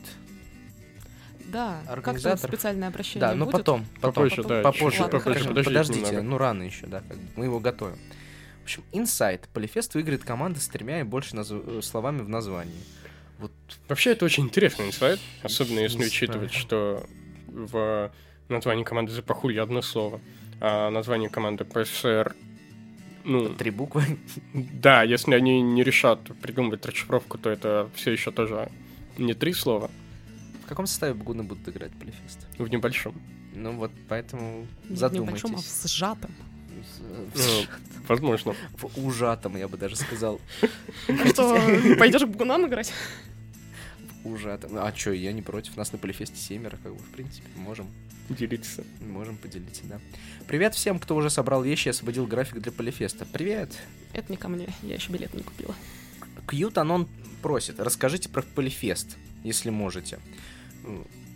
[1.46, 2.50] Да, как там Организатор.
[2.50, 3.54] специальное обращение Да, но будет?
[3.58, 3.86] потом.
[3.96, 4.50] потом Попозже, потом.
[4.50, 4.62] да.
[4.64, 6.22] попозже, чуть-чуть Ладно, попозже, подождите Подождите, немного.
[6.24, 7.98] ну рано еще, да, как бы, мы его готовим.
[8.62, 9.48] В общем, инсайт.
[9.54, 12.82] Полифест выиграет команда с тремя и больше назв- э, словами в названии.
[13.40, 13.52] Вот
[13.88, 17.06] Вообще, это очень интересный инсайт, особенно если Не учитывать, что
[17.48, 18.12] в
[18.48, 20.22] названии команды Запахули одно слово,
[20.62, 22.36] а название команды ПСР,
[23.24, 24.04] ну, три буквы.
[24.54, 28.70] да, если они не решат придумывать расшифровку, то это все еще тоже
[29.18, 29.92] не три слова
[30.64, 32.48] В каком составе Багуны будут играть Полифест?
[32.58, 33.16] в небольшом.
[33.56, 35.44] Ну вот, поэтому Не в задумайтесь.
[35.44, 36.32] небольшом, а в сжатом.
[37.36, 37.66] Ну,
[38.08, 38.56] возможно.
[38.78, 40.42] В ужатом, я бы даже сказал.
[41.28, 41.60] Что,
[41.98, 42.92] пойдешь к Бугунам играть?
[44.24, 44.72] Ужатом.
[44.78, 45.76] А чё, я не против.
[45.78, 47.88] Нас на Полифесте семеро, как бы, в принципе, можем.
[48.30, 48.84] Делиться.
[49.02, 50.00] Можем поделиться, да.
[50.48, 53.26] Привет всем, кто уже собрал вещи и освободил график для Полифеста.
[53.26, 53.70] Привет!
[54.14, 55.76] Это не ко мне, я еще билет не купила.
[56.48, 57.08] Кьют Анон
[57.42, 60.20] просит, расскажите про Полифест, если можете.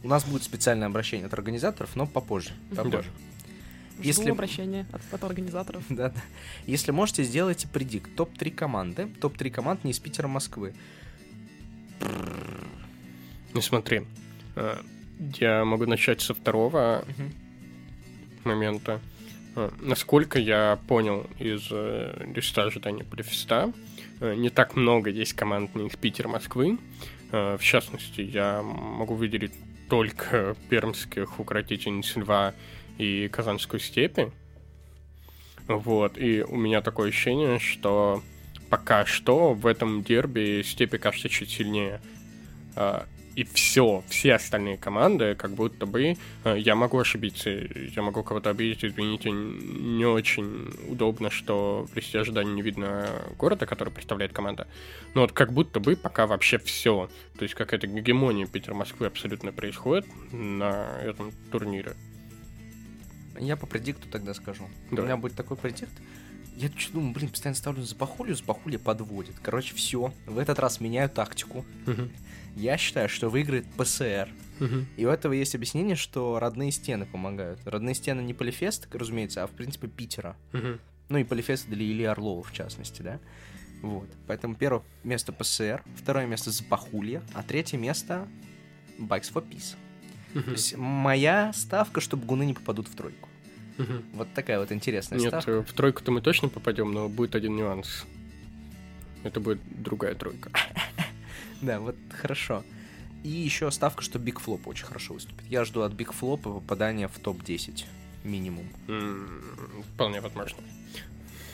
[0.04, 2.52] У нас будет специальное обращение от организаторов, но попозже.
[2.74, 3.10] попозже.
[3.96, 5.84] Жду Если- обращения от, от организаторов.
[5.90, 6.22] Да, да.
[6.68, 8.10] Если можете, сделайте предикт.
[8.16, 9.08] Топ-3 команды.
[9.20, 10.74] Топ-3 команд не из Питера, Москвы.
[13.54, 14.04] Ну смотри,
[14.56, 14.78] э,
[15.40, 17.32] я могу начать со второго Мгм.
[18.44, 19.00] момента.
[19.56, 23.74] Э, Насколько я понял из э, листа ожидания Полифеста,
[24.20, 26.78] э, не так много есть команд не из Питера, Москвы.
[27.32, 29.54] Э, В частности, я могу выделить
[29.90, 32.54] только пермских укротительниц льва
[32.98, 34.32] и Казанскую степи.
[35.68, 38.22] Вот, и у меня такое ощущение, что
[38.70, 42.02] пока что в этом дерби степи кажется чуть сильнее.
[42.76, 48.24] А, И все, все остальные команды, как будто бы э, я могу ошибиться, я могу
[48.24, 54.34] кого-то обидеть, извините, не очень удобно, что в листе ожидания не видно города, который представляет
[54.34, 54.66] команда.
[55.14, 57.10] Но вот как будто бы пока вообще все.
[57.38, 61.94] То есть какая-то гегемония Питер-Москвы абсолютно происходит на этом турнире.
[63.40, 64.64] Я по предикту тогда скажу.
[64.92, 65.12] У Давай.
[65.12, 65.92] меня будет такой предикт.
[66.58, 69.36] Я что думаю, блин, постоянно ставлю за Бахулью, за Бахулья подводит.
[69.44, 70.12] Короче, все.
[70.26, 71.64] В этот раз меняю тактику.
[72.56, 74.28] Я считаю, что выиграет ПСР.
[74.98, 77.60] И у этого есть объяснение, что родные стены помогают.
[77.66, 80.36] Родные стены не Полифест, разумеется, а в принципе Питера.
[81.10, 83.20] Ну и Полифест для Ильи Орлова, в частности, да?
[83.84, 84.10] Вот.
[84.26, 88.28] Поэтому первое место ПСР, второе место Запахулье, а третье место
[88.98, 89.76] Bikes for Peace.
[90.34, 93.27] То есть моя ставка, что бгуны не попадут в тройку.
[93.78, 94.04] Мгм.
[94.14, 95.52] Вот такая вот интересная Нет, ставка.
[95.52, 98.06] э, в тройку-то мы точно попадем, но будет один нюанс.
[99.24, 100.50] Это будет другая тройка.
[101.62, 102.64] Да, вот хорошо.
[103.24, 105.44] И еще ставка, что Биг Флоп очень хорошо выступит.
[105.48, 107.86] Я жду от Биг Флопа попадания в топ-10
[108.24, 108.68] минимум.
[108.88, 109.42] М,
[109.96, 110.60] Вполне возможно.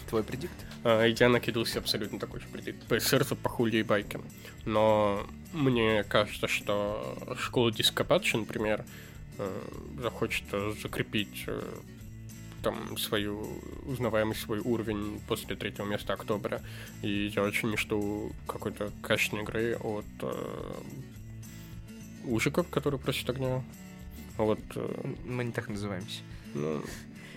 [0.10, 0.54] Твой предикт?
[0.84, 2.86] А, Я накидался абсолютно такой же предикт.
[2.88, 4.20] ПСР за похули и байки.
[4.66, 8.84] Но мне кажется, что школа Дископатча, например,
[9.38, 9.62] э,
[10.02, 11.46] захочет э, закрепить
[12.64, 13.48] там свою
[13.86, 16.62] узнаваемый свой уровень после третьего места октября.
[17.02, 20.82] И я очень жду какой-то качественной игры от э,
[22.26, 23.62] ужиков, которые просят огня.
[24.38, 26.22] Вот, э, Мы не так называемся.
[26.54, 26.82] ну,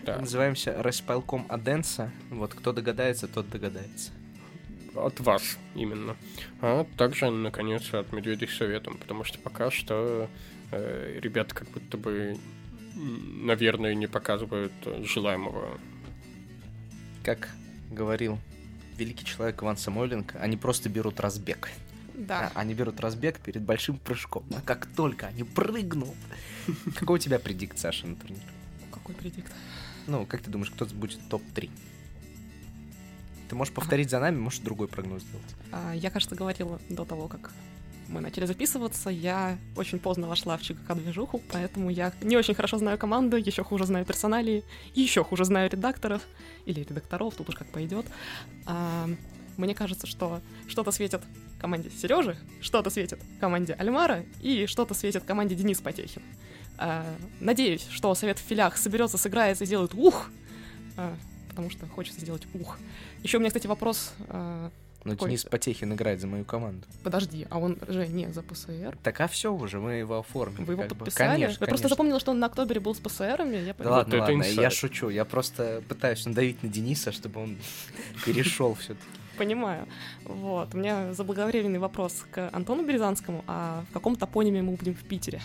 [0.04, 0.18] да.
[0.18, 2.12] Называемся Распайлком Аденса.
[2.30, 4.12] Вот кто догадается, тот догадается.
[4.94, 6.16] От вас именно.
[6.60, 10.30] А также, наконец, от Медведей советом, потому что пока что
[10.70, 12.38] э, ребята как будто бы,
[12.96, 15.78] наверное, не показывают желаемого.
[17.24, 17.48] Как
[17.90, 18.38] говорил
[18.96, 21.68] великий человек Иван Самойленко, они просто берут разбег.
[22.14, 22.50] Да.
[22.54, 24.44] А, Они берут разбег перед большим прыжком.
[24.56, 26.14] А как только они прыгнут...
[26.96, 28.40] Какой у тебя предикт, Саша, на турнир?
[28.90, 29.52] Какой предикт?
[30.06, 31.68] Ну, как ты думаешь, кто будет топ-3?
[33.48, 35.44] Ты можешь повторить за нами, можешь другой прогноз сделать.
[35.72, 37.52] А, Я, кажется, говорила до того, как
[38.08, 42.98] мы начали записываться, я очень поздно вошла в ЧКК-движуху, поэтому я не очень хорошо знаю
[42.98, 44.64] команду, еще хуже знаю персоналии,
[44.94, 46.22] еще хуже знаю редакторов,
[46.66, 48.06] или редакторов, тут уж как пойдет.
[48.66, 49.08] А,
[49.56, 51.22] Мне кажется, что что-то светит
[51.60, 56.22] команде Сережи, что-то светит команде Альмара и что-то светит команде Денис Потехин.
[56.78, 57.04] А,
[57.40, 60.30] Надеюсь, что совет в филях соберется, сыграется и сделает ух,
[60.96, 61.16] а,
[61.48, 62.78] потому что хочется сделать ух.
[63.22, 64.70] Еще у меня, кстати, вопрос а,
[65.06, 65.28] Но Какой?
[65.28, 66.86] Денис Потехин играет за мою команду.
[67.04, 68.98] Подожди, а он же не за ПСР.
[69.02, 70.64] Так а все уже, мы его оформили.
[70.64, 70.96] Вы его как бы.
[70.96, 71.28] подписали?
[71.28, 71.88] Конечно, я просто конечно.
[71.88, 73.56] запомнила, что он на Октобере был с ПСРами.
[73.56, 75.08] Я Да ладно, это ладно, я шучу.
[75.08, 77.56] Я просто пытаюсь надавить на Дениса, чтобы он
[78.24, 79.06] перешел все-таки.
[79.38, 79.86] Понимаю.
[80.24, 80.74] Вот.
[80.74, 85.40] У меня заблаговременный вопрос к Антону Березанскому, а в каком топониме мы будем в Питере?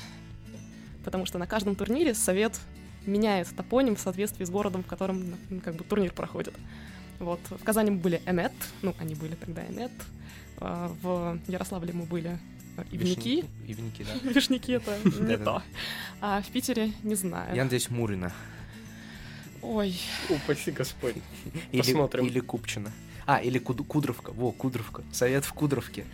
[1.03, 2.59] Потому что на каждом турнире совет
[3.05, 6.53] меняет топоним в соответствии с городом, в котором ну, как бы турнир проходит.
[7.21, 7.39] Вот.
[7.49, 8.51] В Казани мы были Энет,
[8.81, 9.91] ну, они были тогда Энет.
[10.57, 12.37] А, В Ярославле мы были
[12.77, 13.45] э, Ивники.
[13.67, 14.29] Ивники, да.
[14.31, 15.61] Вишники это не то.
[16.19, 17.55] А в Питере не знаю.
[17.55, 18.31] Я надеюсь, Мурина.
[19.61, 19.95] Ой,
[20.29, 21.15] Упаси Господь.
[21.71, 22.25] Или, Посмотрим.
[22.25, 22.91] или Купчина.
[23.25, 24.31] А, или Куд- Кудровка.
[24.31, 25.03] Во, Кудровка.
[25.11, 26.05] Совет в Кудровке.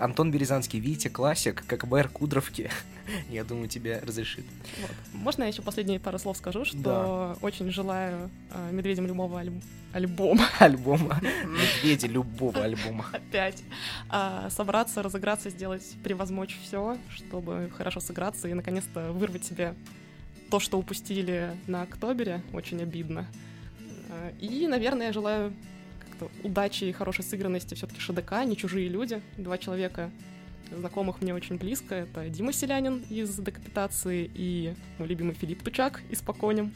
[0.00, 2.70] Антон Березанский, видите, классик, как мэр Кудровки.
[3.30, 4.44] Я думаю, тебе разрешит.
[4.80, 4.90] Вот.
[5.12, 9.62] Можно я еще последние пару слов скажу, что очень желаю э, медведям любого альб-
[9.92, 11.20] альбома Альбома.
[11.22, 13.06] Медведи любого альбома.
[13.12, 13.62] опять
[14.08, 19.74] а, собраться, разыграться, сделать, превозмочь все, чтобы хорошо сыграться и наконец-то вырвать себе
[20.50, 23.26] то, что упустили на Октобере, очень обидно.
[24.10, 25.52] А, И, наверное, я желаю
[26.16, 30.10] как-то удачи и хорошей сыгранности все-таки ШДК, не чужие люди, два человека
[30.70, 31.94] знакомых мне очень близко.
[31.94, 36.72] Это Дима Селянин из Декапитации и мой любимый Филипп Тучак из Поконем.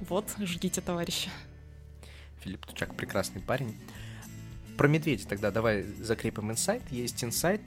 [0.00, 1.28] Вот, ждите, товарищи.
[2.40, 3.76] Филипп Тучак прекрасный парень.
[4.76, 6.82] Про медведя тогда давай закрепим инсайт.
[6.90, 7.62] Есть инсайт,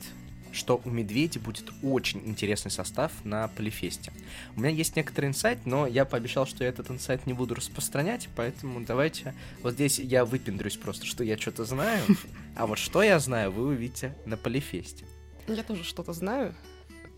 [0.51, 4.11] что у медведя будет очень интересный состав на Полифесте.
[4.55, 8.29] У меня есть некоторый инсайт, но я пообещал, что я этот инсайт не буду распространять,
[8.35, 9.33] поэтому давайте...
[9.61, 12.03] Вот здесь я выпендрюсь просто, что я что-то знаю,
[12.55, 15.05] а вот что я знаю, вы увидите на Полифесте.
[15.47, 16.53] Я тоже что-то знаю.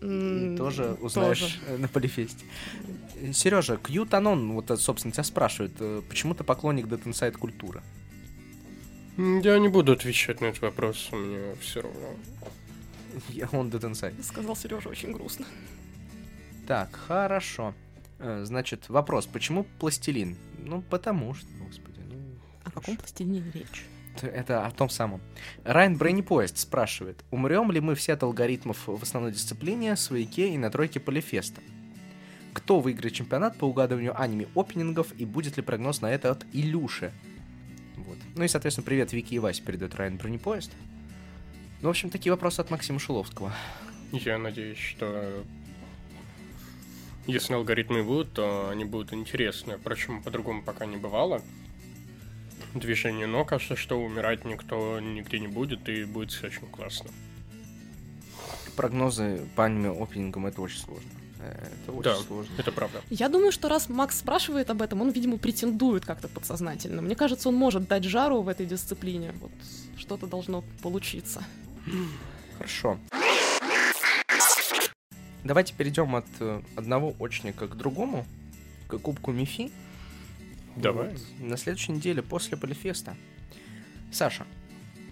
[0.00, 2.44] Тоже узнаешь э, на Полифесте.
[3.32, 7.82] Сережа, Кьютанон, вот, э, собственно, тебя спрашивают, э, почему ты поклонник Dead Inside культуры?
[9.16, 12.16] М, Я не буду отвечать на этот вопрос, мне все равно.
[13.28, 14.22] Я- Он Dead Inside.
[14.22, 15.46] Сказал Сережа очень грустно.
[16.66, 17.74] Так, хорошо.
[18.18, 20.36] Э, Значит, вопрос, почему пластилин?
[20.58, 22.16] Ну, потому что, господи, ну...
[22.64, 23.84] О каком пластилине речь?
[24.22, 25.20] Это о том самом.
[25.64, 30.70] Райан Бронепоезд спрашивает, умрем ли мы все от алгоритмов в основной дисциплине, свояке и на
[30.70, 31.60] тройке полифеста?
[32.52, 37.12] Кто выиграет чемпионат по угадыванию аниме-опенингов и будет ли прогноз на это от Илюши?
[37.96, 38.16] Вот.
[38.36, 40.70] Ну и, соответственно, привет Вики и Вась передает Райан Бронепоезд.
[41.84, 43.52] Ну, в общем, такие вопросы от Максима Шиловского.
[44.10, 45.44] Я надеюсь, что
[47.26, 49.76] если алгоритмы будут, то они будут интересны.
[49.76, 51.42] Впрочем, по-другому пока не бывало.
[52.72, 57.10] Движение ног, кажется, что умирать никто нигде не будет, и будет все очень классно.
[58.76, 61.10] Прогнозы по аниме-опенингам это очень сложно.
[61.40, 62.16] Э, Это очень Да.
[62.16, 62.52] сложно.
[62.56, 63.02] Это правда.
[63.10, 67.02] Я думаю, что раз Макс спрашивает об этом, он, видимо, претендует как-то подсознательно.
[67.02, 69.34] Мне кажется, он может дать жару в этой дисциплине.
[69.42, 69.52] Вот
[69.98, 71.44] что-то должно получиться.
[72.56, 72.98] Хорошо.
[75.42, 78.24] Давайте перейдем от э, одного очника к другому,
[78.88, 79.70] к Кубку Мифи.
[80.76, 81.10] Давай.
[81.10, 81.20] Вот.
[81.38, 83.14] На следующей неделе после Полифеста.
[84.10, 84.46] Саша,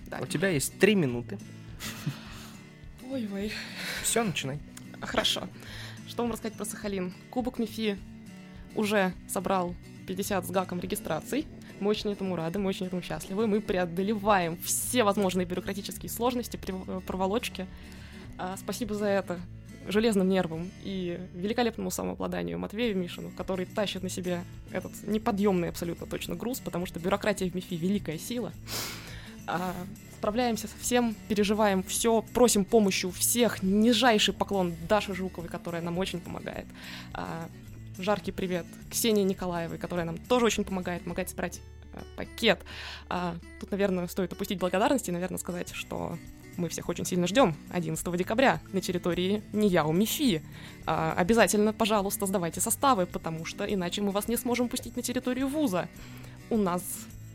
[0.07, 0.19] Да.
[0.21, 1.39] у тебя есть три минуты.
[3.11, 3.53] Ой-ой.
[4.03, 4.59] Все, начинай.
[5.03, 5.49] Хорошо.
[6.09, 7.13] Что вам рассказать про Сахалин?
[7.31, 7.99] Кубок МИФИ
[8.75, 9.75] уже собрал
[10.07, 11.47] 50 с гаком регистраций.
[11.83, 13.49] Мы очень этому рады, мы очень этому счастливы.
[13.49, 16.59] Мы преодолеваем все возможные бюрократические сложности,
[17.07, 17.67] проволочки.
[18.39, 19.41] А, Спасибо за это
[19.89, 26.37] железным нервам и великолепному самообладанию Матвею Мишину, который тащит на себе этот неподъемный абсолютно точно
[26.37, 28.53] груз, потому что бюрократия в МИФИ— великая сила.
[29.49, 29.75] А,
[30.19, 33.61] справляемся со всем, переживаем все, просим помощи у всех.
[33.61, 36.67] Нижайший поклон Даше Жуковой, которая нам очень помогает.
[37.13, 37.49] А,
[37.99, 41.61] жаркий привет Ксении Николаевой, которая нам тоже очень помогает, помогает собрать
[41.93, 42.65] э, пакет.
[43.09, 46.19] А, тут, наверное, стоит опустить благодарности и, наверное, сказать, что
[46.57, 50.43] мы всех очень сильно ждем 11 декабря на территории Нияу Мифи.
[50.87, 55.49] А, обязательно, пожалуйста, сдавайте составы, потому что иначе мы вас не сможем пустить на территорию
[55.49, 55.89] вуза.
[56.51, 56.83] У нас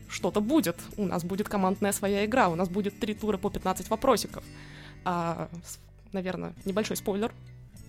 [0.08, 0.76] что-то будет.
[0.96, 2.48] У нас будет командная своя игра.
[2.48, 4.44] У нас будет три тура по 15 вопросиков.
[5.04, 5.48] А,
[6.12, 7.32] наверное, небольшой спойлер.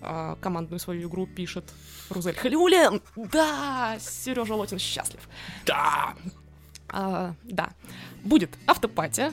[0.02, 1.72] А, командную свою игру пишет
[2.08, 3.02] Рузель Халиулен.
[3.16, 5.28] Да, Сережа Лотин счастлив.
[5.66, 6.14] Да!
[6.88, 7.70] А, да.
[8.24, 9.32] Будет автопатия.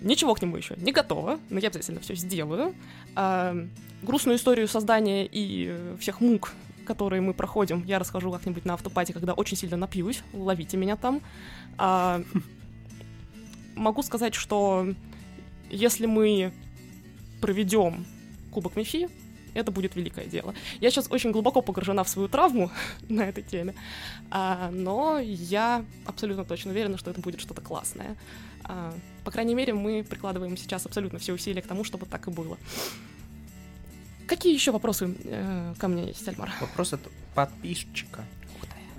[0.00, 2.74] Ничего к нему еще не готово, но я обязательно все сделаю.
[3.16, 3.54] А,
[4.02, 6.52] грустную историю создания и всех мук,
[6.86, 10.22] которые мы проходим, я расскажу как-нибудь на автопате, когда очень сильно напьюсь.
[10.32, 11.20] Ловите меня там.
[11.76, 12.22] А,
[13.74, 14.86] могу сказать, что
[15.68, 16.52] если мы
[17.40, 18.06] проведем
[18.52, 19.08] Кубок Мифи,
[19.54, 20.54] это будет великое дело.
[20.80, 22.70] Я сейчас очень глубоко погружена в свою травму
[23.08, 23.74] на этой теме,
[24.30, 28.16] а, но я абсолютно точно уверена, что это будет что-то классное.
[28.64, 28.94] А,
[29.24, 32.56] по крайней мере, мы прикладываем сейчас абсолютно все усилия к тому, чтобы так и было.
[34.26, 36.52] Какие еще вопросы э, ко мне есть, Альмар?
[36.60, 37.00] Вопрос от
[37.34, 38.24] подписчика.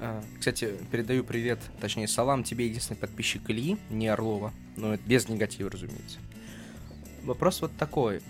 [0.04, 5.70] А, Кстати, передаю привет, точнее, салам тебе, единственный подписчик Ильи, не Орлова, но без негатива,
[5.70, 6.18] разумеется.
[7.24, 8.22] Вопрос вот такой.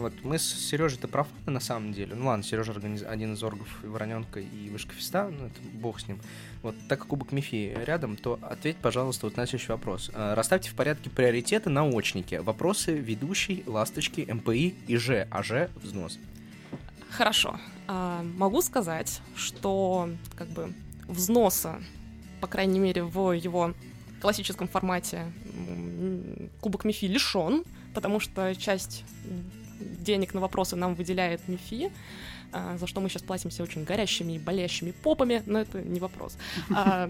[0.00, 2.14] Вот мы с Сережей-то профаны на самом деле.
[2.14, 3.02] Ну ладно, Сережа организ...
[3.02, 6.20] один из оргов Вороненка и Вышка Феста, ну это бог с ним.
[6.62, 10.10] Вот так как Кубок Мифи рядом, то ответь, пожалуйста, вот на следующий вопрос.
[10.14, 12.36] А, Расставьте в порядке приоритеты научники.
[12.36, 16.18] Вопросы ведущий, ласточки, МПИ и Ж, а Ж взнос.
[17.10, 17.60] Хорошо.
[17.86, 20.72] А, могу сказать, что как бы
[21.08, 21.82] взноса,
[22.40, 23.74] по крайней мере, в его
[24.22, 25.30] классическом формате
[26.60, 29.04] Кубок Мифи лишен, потому что часть
[29.80, 31.90] денег на вопросы нам выделяет МИФИ,
[32.52, 36.36] а, за что мы сейчас платимся очень горящими и болящими попами, но это не вопрос.
[36.74, 37.08] А,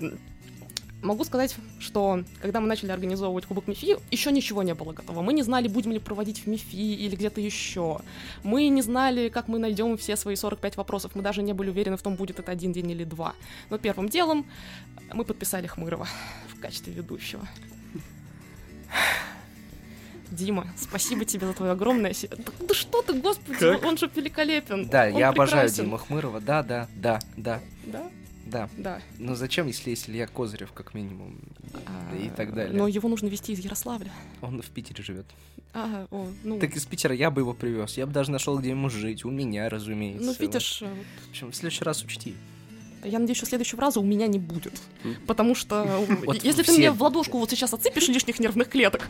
[1.02, 5.22] Могу сказать, что когда мы начали организовывать Кубок МИФИ, еще ничего не было готово.
[5.22, 8.00] Мы не знали, будем ли проводить в МИФИ или где-то еще.
[8.42, 11.12] Мы не знали, как мы найдем все свои 45 вопросов.
[11.14, 13.34] Мы даже не были уверены в том, будет это один день или два.
[13.70, 14.44] Но первым делом
[15.14, 16.06] мы подписали Хмырова
[16.54, 17.48] в качестве ведущего.
[20.30, 22.14] Дима, спасибо тебе за твое огромное...
[22.30, 23.84] Да, да что ты, господи, Как?
[23.84, 24.88] он же великолепен.
[24.88, 25.84] Да, он я обожаю прекрасен.
[25.84, 28.10] Диму Хмырова, да, да, да, да, Да,
[28.46, 28.68] да.
[28.76, 29.02] да.
[29.18, 31.38] Ну зачем, если есть Илья Козырев, как минимум,
[31.86, 32.76] А, и так далее.
[32.76, 34.12] Но его нужно вести из Ярославля.
[34.40, 35.26] Он в Питере живет.
[35.72, 37.96] А, о, ну, Так из Питера я бы его привез.
[37.96, 39.24] Я бы даже нашел, где ему жить.
[39.24, 40.24] У меня, разумеется.
[40.26, 40.40] ну Вот.
[40.40, 40.92] видишь, э,
[41.26, 42.34] В общем, в следующий раз учти.
[43.04, 44.74] Я надеюсь, что следующего раза у меня не будет.
[45.26, 49.08] Потому что э, если ты мне в ладошку вот сейчас отсыпешь лишних нервных клеток,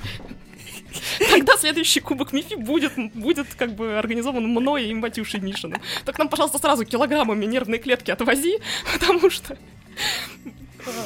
[1.18, 5.80] тогда следующий кубок Мифи будет, будет как бы организован мной и Матюшей Мишиным.
[6.05, 8.59] Так нам, пожалуйста, сразу килограммами нервные клетки отвози,
[8.93, 9.57] потому что...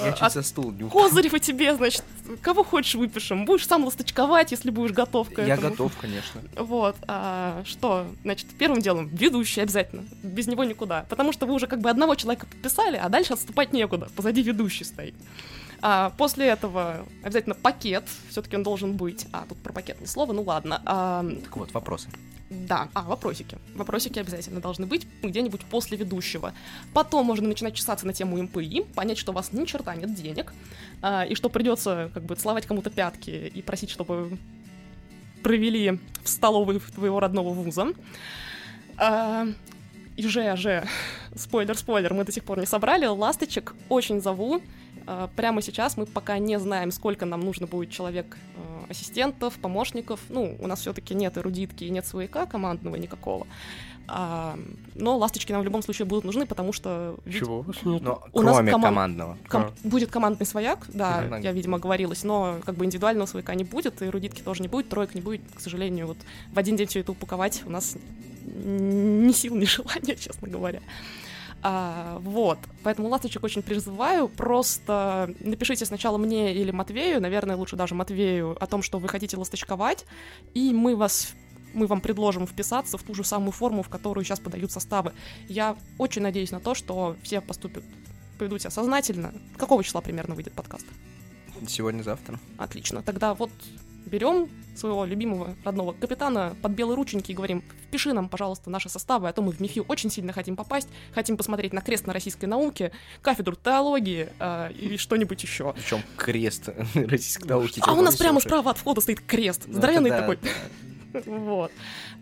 [0.04, 1.08] Я чуть за стул не упал.
[1.08, 2.04] Козырева тебе, значит,
[2.42, 3.44] кого хочешь выпишем.
[3.44, 5.70] Будешь сам ласточковать, если будешь готов к Я этому.
[5.70, 6.40] готов, конечно.
[6.56, 11.66] Вот, а, что, значит, первым делом ведущий обязательно, без него никуда, потому что вы уже
[11.66, 15.14] как бы одного человека подписали, а дальше отступать некуда, позади ведущий стоит.
[15.82, 19.26] А, после этого обязательно пакет, все-таки он должен быть.
[19.32, 20.80] А, тут про пакет ни слова, ну ладно.
[20.84, 22.08] А, Так вот, вопросы.
[22.50, 23.58] да, а, вопросики.
[23.74, 26.52] Вопросики обязательно должны быть где-нибудь после ведущего.
[26.92, 30.52] Потом можно начинать чесаться на тему МПИ, понять, что у вас ни черта нет денег,
[31.02, 34.38] а, и что придется как бы целовать кому-то пятки и просить, чтобы
[35.42, 37.88] провели в столовой твоего родного вуза.
[38.96, 39.46] А,
[40.16, 40.86] и же, же,
[41.34, 43.06] спойлер-спойлер, мы до сих пор не собрали.
[43.06, 44.62] Ласточек очень зову.
[45.06, 50.20] А, Прямо сейчас мы пока не знаем, сколько нам нужно будет человек э, ассистентов, помощников.
[50.28, 53.46] Ну, у нас все-таки нет эрудитки и нет свояка командного никакого.
[54.06, 54.58] А,
[54.94, 58.02] но ласточки нам в любом случае будут нужны, потому что Чего у нет?
[58.02, 59.38] Но У нас кроме команд- командного.
[59.48, 64.02] ком- будет командный свояк, да, я, видимо, говорилась, но как бы индивидуального свояка не будет,
[64.02, 66.18] и эрудитки тоже не будет, троек не будет, к сожалению, вот
[66.52, 67.96] в один день все это упаковать у нас
[68.44, 70.80] ни сил, ни желания, честно говоря.
[71.66, 77.94] А, вот, поэтому ласточек очень призываю, просто напишите сначала мне или Матвею, наверное, лучше даже
[77.94, 80.04] Матвею, о том, что вы хотите ласточковать,
[80.52, 81.32] и мы вас
[81.72, 85.12] мы вам предложим вписаться в ту же самую форму, в которую сейчас подают составы.
[85.48, 87.82] Я очень надеюсь на то, что все поступят,
[88.38, 89.32] поведут себя сознательно.
[89.56, 90.86] Какого числа примерно выйдет подкаст?
[91.66, 92.38] Сегодня-завтра.
[92.58, 93.02] Отлично.
[93.02, 93.50] Тогда вот
[94.06, 99.28] берем своего любимого родного капитана под белые рученьки и говорим, впиши нам, пожалуйста, наши составы,
[99.28, 102.46] а то мы в МИФИ очень сильно хотим попасть, хотим посмотреть на крест на российской
[102.46, 102.92] науке,
[103.22, 105.72] кафедру теологии э, и что-нибудь еще.
[105.74, 107.80] Причем крест российской науки.
[107.84, 110.38] А у нас прямо справа от входа стоит крест, Ну, здоровенный такой.
[111.26, 111.70] Вот.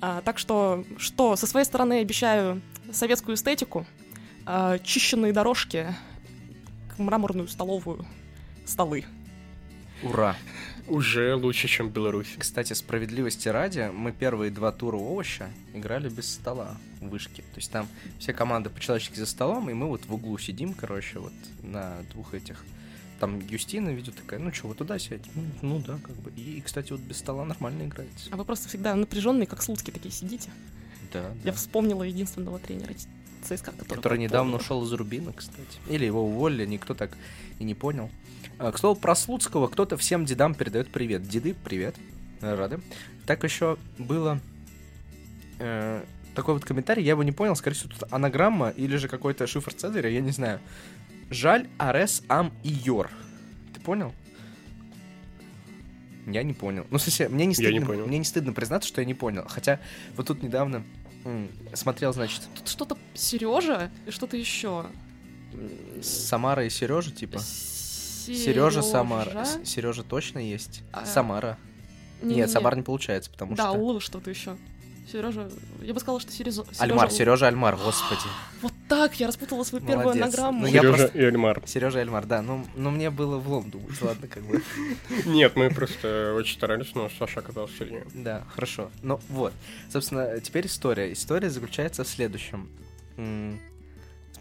[0.02, 2.60] А, так что, что, со своей стороны обещаю
[2.92, 3.86] советскую эстетику,
[4.44, 5.94] а, чищенные дорожки,
[6.98, 8.04] мраморную столовую,
[8.66, 9.04] столы.
[10.02, 10.36] Ура.
[10.88, 12.34] Уже лучше, чем Беларусь.
[12.38, 17.42] Кстати, справедливости ради, мы первые два тура овоща играли без стола в вышке.
[17.42, 21.18] То есть там все команды по-человечески за столом, и мы вот в углу сидим, короче,
[21.20, 22.64] вот на двух этих.
[23.20, 25.22] Там Юстина видео такая, ну что, вот туда сядь.
[25.36, 26.32] Ну, ну да, как бы.
[26.32, 28.28] И, кстати, вот без стола нормально играется.
[28.32, 30.50] А вы просто всегда напряженные, как слуцкие такие сидите.
[31.12, 32.94] Да, Я вспомнила единственного тренера
[33.44, 33.96] ЦСКА, который...
[33.96, 34.64] Который недавно помню.
[34.64, 35.78] ушел из Рубина, кстати.
[35.88, 37.16] Или его уволили, никто так
[37.58, 38.10] и не понял.
[38.62, 41.24] А, К слову, про Слуцкого кто-то всем дедам передает привет.
[41.24, 41.96] Деды, привет.
[42.40, 42.80] Рады.
[43.26, 44.38] Так еще было
[45.58, 46.04] э,
[46.36, 49.74] такой вот комментарий, я его не понял, скорее всего, тут анаграмма или же какой-то шифр
[49.74, 50.60] Цезаря, я не знаю.
[51.28, 53.10] Жаль, Арес Ам и Йор.
[53.74, 54.14] Ты понял?
[56.28, 56.86] Я не понял.
[56.90, 58.06] Ну, в смысле, мне не Я не стыдно, понял.
[58.06, 59.44] мне не стыдно признаться, что я не понял.
[59.48, 59.80] Хотя
[60.16, 60.84] вот тут недавно
[61.24, 64.86] М, Смотрел, значит, Тут что-то Сережа и что-то еще.
[66.00, 67.40] Самара и Сережа, типа.
[68.26, 69.46] Сережа, Самара.
[69.64, 70.82] Сережа точно есть.
[70.92, 71.58] А, Самара.
[72.22, 73.72] Нет, Самара не получается, потому Да, что.
[73.78, 74.56] у Улы что-то еще.
[75.10, 75.50] Сережа,
[75.82, 76.64] я бы сказала, что Сережа...
[76.78, 78.20] Альмар, Сережа- Альмар, господи.
[78.62, 80.22] Вот так, я распутала свою первую Молодец.
[80.22, 80.60] анаграмму.
[80.60, 81.62] Ну, Сережа просто- и Эльмар.
[81.66, 82.40] Сережа Альмар, да.
[82.40, 84.62] Ну, ну мне было влом думать, ладно, как бы.
[85.26, 88.06] Нет, мы просто очень старались, но Саша оказался сильнее.
[88.14, 88.90] Да, хорошо.
[89.02, 89.52] Ну вот,
[89.92, 91.12] собственно, теперь история.
[91.12, 92.68] История заключается в следующем.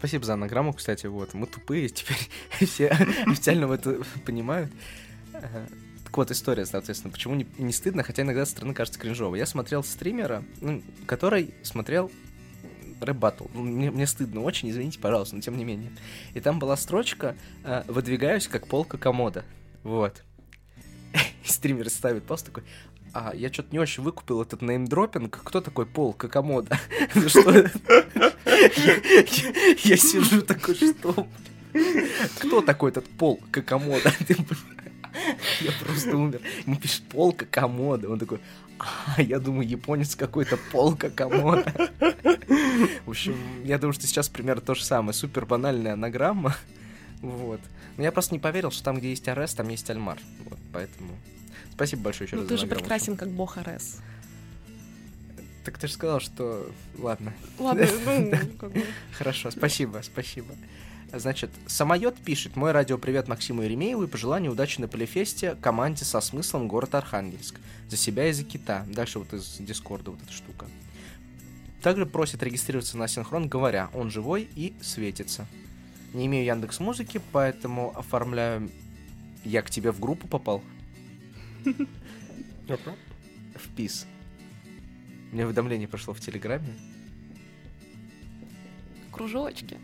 [0.02, 1.32] Спасибо за анаграмму, кстати, вот.
[1.32, 2.18] Мы тупые, теперь
[2.66, 4.72] все официально это понимают.
[5.30, 9.36] Так вот, история, соответственно, почему не, не стыдно, хотя иногда со стороны кажется кринжово.
[9.36, 12.10] Я смотрел стримера, ну, который смотрел
[13.00, 13.44] рэп батл.
[13.54, 15.92] Ну, Мне, мне стыдно очень, извините, пожалуйста, но тем не менее.
[16.34, 19.44] И там была строчка э, «Выдвигаюсь, как полка комода».
[19.84, 20.24] Вот.
[21.44, 22.64] И стример ставит пост такой,
[23.12, 25.40] а, я что-то не очень выкупил этот неймдропинг.
[25.44, 26.78] Кто такой Пол Какамода?
[27.14, 27.22] Ну?
[29.84, 31.26] Я- сижу такой, что?
[32.38, 34.46] Кто такой этот Пол блин,
[35.60, 36.40] Я просто умер.
[36.66, 38.08] Ему пишет Пол Какамода.
[38.08, 38.40] Он такой,
[38.78, 41.72] а, я думаю, японец какой-то Пол Какамода.
[43.04, 45.12] В общем, я думаю, что сейчас примерно то же самое.
[45.12, 46.54] Супер банальная анаграмма.
[47.20, 47.60] Вот.
[47.96, 50.18] Но я просто не поверил, что там, где есть Арес, там есть Альмар.
[50.44, 51.12] Вот, поэтому...
[51.72, 53.98] Спасибо большое еще Ну раз ты за же прекрасен, как бог Арес.
[55.64, 56.70] Так ты же сказал, что...
[56.98, 57.32] Ладно.
[57.58, 58.84] Ладно, ну, как бы...
[59.12, 60.54] Хорошо, спасибо, спасибо.
[61.12, 62.56] Значит, самолет пишет.
[62.56, 67.60] Мой радиопривет Максиму Еремееву и пожелание удачи на полифесте команде со смыслом город Архангельск.
[67.88, 68.84] За себя и за кита.
[68.88, 70.66] Дальше вот из Дискорда вот эта штука.
[71.82, 75.46] Также просит регистрироваться на синхрон, говоря, он живой и светится.
[76.14, 78.70] Не имею Яндекс Музыки, поэтому оформляю...
[79.44, 80.62] Я к тебе в группу попал?
[82.68, 82.94] Опа.
[83.56, 84.06] В ПИС.
[85.32, 86.68] Мне уведомление пришло в Телеграме.
[89.10, 89.78] Кружочки.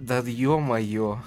[0.00, 1.22] Да ё-моё.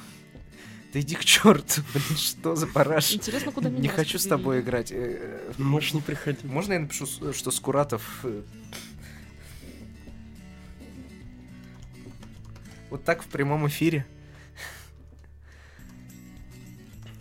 [0.94, 3.14] Да иди к черту, блин, что за параш?
[3.14, 4.92] Интересно, куда меня Не хочу с тобой играть.
[4.92, 6.44] Э, Ну, Можешь не приходить.
[6.44, 8.22] Можно я напишу, что Скуратов...
[8.24, 8.44] э,
[12.90, 14.06] Вот так в прямом эфире?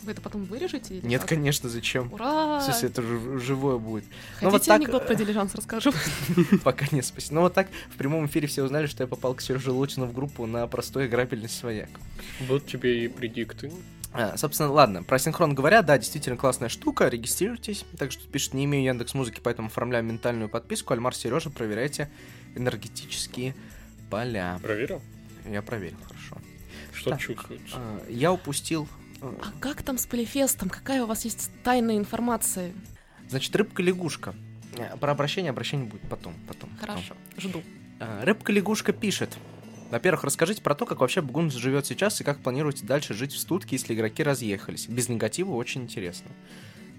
[0.07, 0.95] Вы это потом вырежете?
[0.95, 1.31] или Нет, как?
[1.31, 2.13] конечно, зачем?
[2.13, 2.61] Ура!
[2.61, 3.03] В смысле, это
[3.41, 4.05] живое будет.
[4.35, 5.93] Хотите ну вот так, анекдот э, про дилижанс расскажу?
[6.63, 7.35] Пока не спасибо.
[7.35, 10.13] Ну вот так в прямом эфире все узнали, что я попал к Сереже Лучину в
[10.13, 11.89] группу на простой играбельный свояк.
[12.47, 13.73] Вот тебе и предикты.
[14.13, 17.85] А, собственно, ладно, про синхрон говоря, да, действительно классная штука, регистрируйтесь.
[17.99, 20.95] Так что пишет, не имею Яндекс Музыки, поэтому оформляю ментальную подписку.
[20.95, 22.09] Альмар Сережа, проверяйте
[22.55, 23.57] энергетические
[24.09, 24.61] поля.
[24.63, 25.03] Проверил?
[25.51, 26.37] Я проверил, хорошо.
[26.93, 27.75] Что Так, чувствуется?
[27.75, 28.89] А, я упустил...
[29.21, 30.69] а, как там с полифестом?
[30.69, 32.73] Какая у вас есть тайная информация?
[33.29, 34.35] Значит, рыбка-лягушка.
[34.79, 36.71] А, Про обращение, обращение будет потом, потом.
[36.79, 36.95] потом.
[36.97, 37.63] Хорошо, жду.
[38.01, 39.37] А, Рыбка-лягушка пишет.
[39.91, 43.39] Во-первых, расскажите про то, как вообще Бугун живет сейчас и как планируете дальше жить в
[43.39, 44.89] студке, если игроки разъехались.
[44.89, 46.31] Без негатива очень интересно.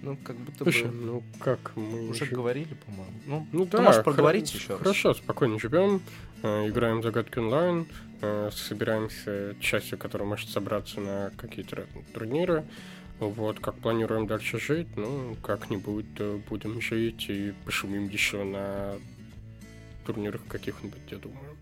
[0.07, 2.07] Ну, как будто бы Слушай, ну как мы...
[2.07, 3.13] уже жи- говорили, по-моему.
[3.25, 4.79] Ну, Ну ты да, можешь проговорить еще раз.
[4.79, 6.01] Хорошо, спокойно живем,
[6.43, 7.87] э, играем загадки онлайн,
[8.21, 12.63] э, собираемся частью, которая может собраться на какие-то турниры.
[13.19, 18.93] Вот, как планируем дальше жить, ну, как-нибудь э, будем жить и пошумим еще на
[20.05, 21.57] турнирах каких-нибудь, я думаю.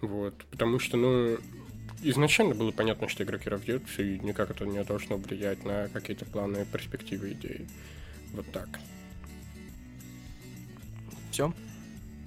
[0.00, 1.38] Вот, потому что, ну,
[2.02, 6.66] изначально было понятно, что игроки разъедутся, и никак это не должно влиять на какие-то планы,
[6.70, 7.66] перспективы, идеи.
[8.32, 8.68] Вот так.
[11.30, 11.52] Все.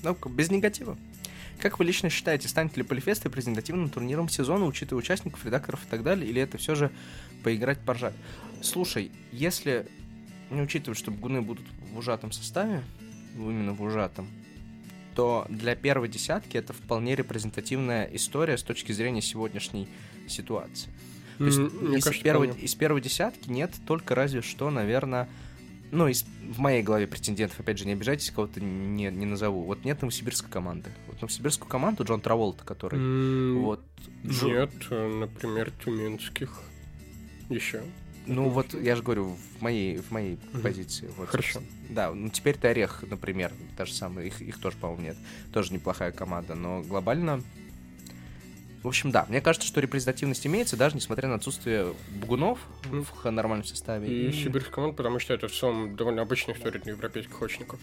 [0.04, 0.98] Ну, без негатива.
[1.60, 6.04] Как вы лично считаете, станет ли Полифест репрезентативным турниром сезона, учитывая участников, редакторов и так
[6.04, 6.90] далее, или это все же
[7.44, 8.14] поиграть поржать?
[8.62, 9.86] Слушай, если
[10.50, 12.82] не учитывать, что гуны будут в ужатом составе,
[13.36, 14.28] именно в ужатом,
[15.20, 19.90] то для первой десятки это вполне репрезентативная история с точки зрения сегодняшней
[20.30, 20.90] ситуации.
[21.38, 25.28] То есть мне из, кажется, первой, из первой десятки нет только разве что, наверное,
[25.92, 29.64] ну, из, в моей голове претендентов, опять же, не обижайтесь, кого-то не, не назову.
[29.64, 30.90] Вот нет новосибирской команды.
[31.08, 32.98] Вот новосибирскую команду Джон Траволта, который...
[32.98, 33.84] М, Вот.
[34.24, 36.62] Джо- Нет, например, тюменских.
[37.50, 37.82] Еще.
[38.30, 40.62] Ну, вот я же говорю, в моей, в моей Мгм.
[40.62, 41.10] позиции.
[41.18, 41.62] Вот, Хорошо.
[41.90, 45.18] Да, ну теперь ты Орех, например, та же самая, их, их тоже, по-моему, нет.
[45.52, 47.42] Тоже неплохая команда, но глобально...
[48.84, 53.04] В общем, да, мне кажется, что репрезентативность имеется, даже несмотря на отсутствие бугунов Мгм.
[53.04, 54.08] в нормальном составе.
[54.08, 57.80] И И- сибирских команд, потому что это в целом довольно обычная история для европейских очников.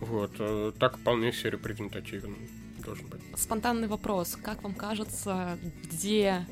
[0.00, 0.30] Вот.
[0.38, 2.36] э, Так вполне себе репрезентативен
[2.84, 3.20] должен быть.
[3.34, 4.38] Спонтанный вопрос.
[4.42, 5.58] Как вам кажется,
[5.90, 6.46] где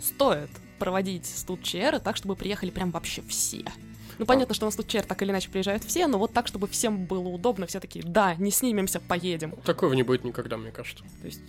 [0.00, 3.64] стоит проводить студ ЧР так, чтобы приехали прям вообще все?
[4.18, 6.48] Ну, понятно, что у нас тут чер так или иначе приезжают все, но вот так,
[6.48, 9.52] чтобы всем было удобно, все такие, да, не снимемся, поедем.
[9.64, 11.04] Такого не будет никогда, мне кажется.
[11.20, 11.40] То есть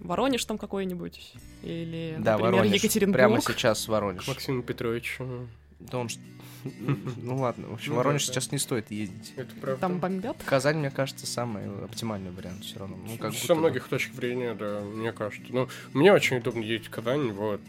[0.00, 2.74] Воронеж там какой-нибудь, или, Да, например, Воронеж.
[2.82, 3.16] Екатеринбург.
[3.16, 4.28] Прямо сейчас Воронеж.
[4.28, 5.46] Максим Петрович, э,
[5.78, 6.16] Да он ж-
[7.22, 9.32] Ну ладно, в общем, Ну Воронеж сейчас не стоит ездить.
[9.36, 9.80] это правда.
[9.80, 10.36] Там бомбят.
[10.44, 12.96] Казань, мне кажется, самый оптимальный вариант все равно.
[13.06, 15.50] Ну, как Со многих точек зрения, да, мне кажется.
[15.52, 17.62] Ну, мне очень удобно ездить в Казань, вот.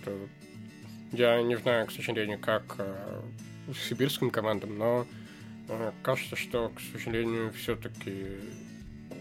[1.11, 3.21] Я не знаю, к сожалению, как э,
[3.73, 5.05] с сибирским командам, но
[5.67, 8.27] э, кажется, что, к сожалению, все-таки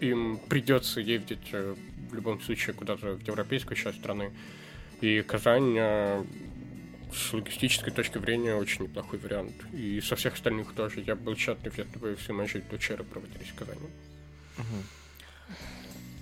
[0.00, 1.74] им придется ездить э,
[2.10, 4.32] в любом случае куда-то в европейскую часть страны.
[5.00, 5.76] И Казань
[7.12, 9.54] с логистической точки зрения очень неплохой вариант.
[9.72, 11.00] И со всех остальных тоже.
[11.00, 13.88] Я был счастлив, если бы все наши тучеры проводились в Казани.
[14.58, 14.84] Мгм.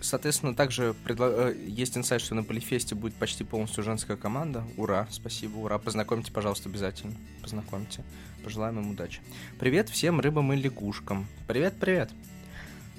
[0.00, 4.64] Соответственно, также предла- э, есть инсайт, что на Полифесте будет почти полностью женская команда.
[4.76, 5.78] Ура, спасибо, ура.
[5.78, 7.14] Познакомьте, пожалуйста, обязательно.
[7.42, 8.04] Познакомьте.
[8.44, 9.20] Пожелаем им удачи.
[9.58, 11.26] Привет всем рыбам и лягушкам.
[11.48, 12.10] Привет, привет.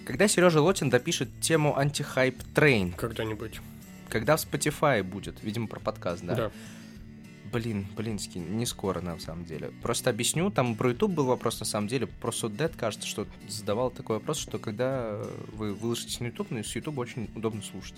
[0.05, 2.91] Когда Сережа Лотин допишет тему антихайп трейн?
[2.93, 3.61] Когда-нибудь.
[4.09, 5.41] Когда в Spotify будет?
[5.43, 6.35] Видимо, про подкаст, да?
[6.35, 6.51] да.
[7.51, 9.71] Блин, блински, не скоро на самом деле.
[9.81, 12.05] Просто объясню, там про YouTube был вопрос на самом деле.
[12.07, 15.19] Про Дед кажется, что задавал такой вопрос, что когда
[15.53, 17.95] вы выложитесь на YouTube, ну, с YouTube очень удобно слушать.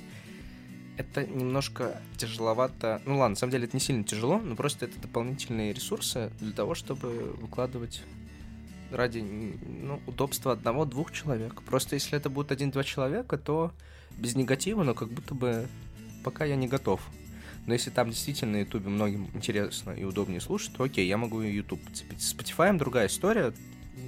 [0.97, 3.01] Это немножко тяжеловато.
[3.05, 6.53] Ну ладно, на самом деле это не сильно тяжело, но просто это дополнительные ресурсы для
[6.53, 8.03] того, чтобы выкладывать
[8.91, 11.61] ради ну, удобства одного-двух человек.
[11.63, 13.71] Просто если это будет один-два человека, то
[14.17, 15.67] без негатива, но как будто бы
[16.23, 17.01] пока я не готов.
[17.67, 21.41] Но если там действительно на Ютубе многим интересно и удобнее слушать, то окей, я могу
[21.41, 22.21] и YouTube подцепить.
[22.21, 23.53] С Spotify другая история.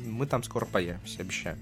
[0.06, 1.58] Мы там скоро появимся, обещаю.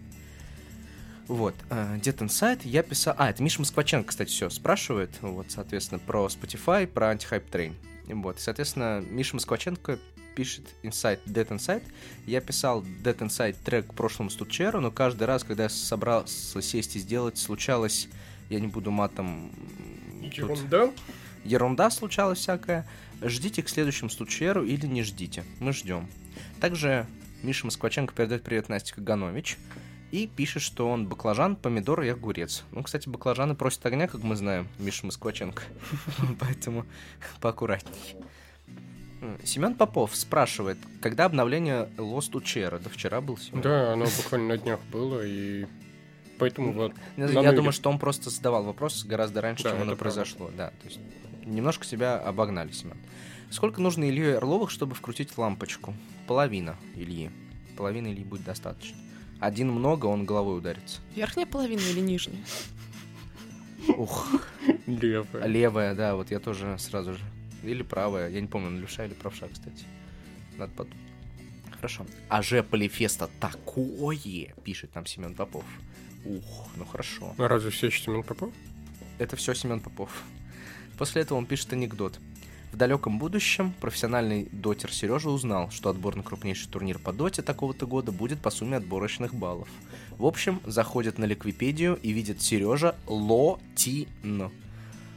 [1.27, 3.15] Вот, э, Dead Inside я писал...
[3.17, 7.75] А, это Миша Москваченко, кстати, все спрашивает, вот, соответственно, про Spotify, про антихайп трейн.
[8.07, 9.99] Вот, и, соответственно, Миша Москваченко
[10.35, 11.83] пишет Inside, Dead Inside.
[12.25, 16.95] Я писал Dead Inside трек к прошлому студчеру, но каждый раз, когда я собрался сесть
[16.95, 18.09] и сделать, случалось,
[18.49, 19.51] я не буду матом...
[20.41, 20.95] тут-
[21.43, 21.89] Ерунда.
[21.89, 22.87] случалась всякая.
[23.21, 25.43] Ждите к следующему случеру или не ждите.
[25.59, 26.07] Мы ждем.
[26.59, 27.05] Также
[27.43, 29.57] Миша Москваченко передает привет Насте Каганович
[30.11, 32.63] и пишет, что он баклажан, помидор и огурец.
[32.71, 35.63] Ну, кстати, баклажаны просят огня, как мы знаем, Миша Москваченко.
[36.39, 36.85] Поэтому
[37.39, 38.17] поаккуратней.
[39.43, 42.79] Семен Попов спрашивает, когда обновление Lost Учера?
[42.79, 43.61] Да вчера был Семен.
[43.61, 45.67] Да, оно буквально на днях было, и
[46.39, 46.93] поэтому вот.
[47.17, 50.49] Я, думаю, что он просто задавал вопрос гораздо раньше, чем оно произошло.
[50.57, 50.99] Да, то есть
[51.45, 52.97] немножко себя обогнали, Семен.
[53.49, 55.93] Сколько нужно Илье Орловых, чтобы вкрутить лампочку?
[56.27, 57.31] Половина Ильи.
[57.75, 58.97] Половины Ильи будет достаточно.
[59.39, 61.01] Один много, он головой ударится.
[61.15, 62.43] Верхняя половина или нижняя?
[63.97, 64.29] Ух,
[64.85, 65.47] Левое.
[65.47, 67.19] левая, да, вот я тоже сразу же.
[67.63, 69.85] Или правая, я не помню, левша или правша, кстати.
[70.57, 70.99] Надо подумать.
[71.71, 72.05] Хорошо.
[72.29, 75.65] А же Полифеста такое, пишет нам Семен Попов.
[76.25, 77.33] Ух, ну хорошо.
[77.37, 78.53] А разве все еще Семен Попов?
[79.17, 80.23] Это все Семен Попов.
[81.02, 82.20] После этого он пишет анекдот.
[82.72, 87.88] В далеком будущем профессиональный дотер Сережа узнал, что отбор на крупнейший турнир по доте такого-то
[87.88, 89.68] года будет по сумме отборочных баллов.
[90.12, 94.52] В общем, заходит на Ликвипедию и видит Сережа Лотин.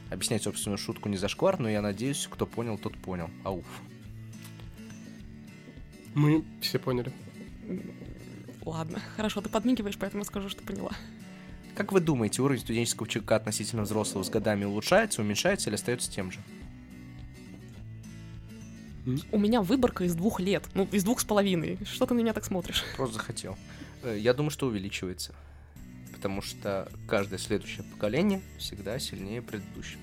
[0.09, 3.29] Объяснять собственную шутку не зашквар, но я надеюсь, кто понял, тот понял.
[3.43, 3.67] Ауф.
[6.15, 7.13] Мы все поняли.
[8.65, 10.93] Ладно, хорошо, ты подмигиваешь, поэтому скажу, что поняла.
[11.75, 16.31] Как вы думаете, уровень студенческого ЧК относительно взрослого с годами улучшается, уменьшается или остается тем
[16.31, 16.39] же?
[19.31, 21.77] У меня выборка из двух лет, ну, из двух с половиной.
[21.85, 22.83] Что ты на меня так смотришь?
[22.95, 23.57] Просто захотел.
[24.03, 25.35] Э, Я думаю, что увеличивается.
[26.11, 30.01] Потому что каждое следующее поколение всегда сильнее предыдущего.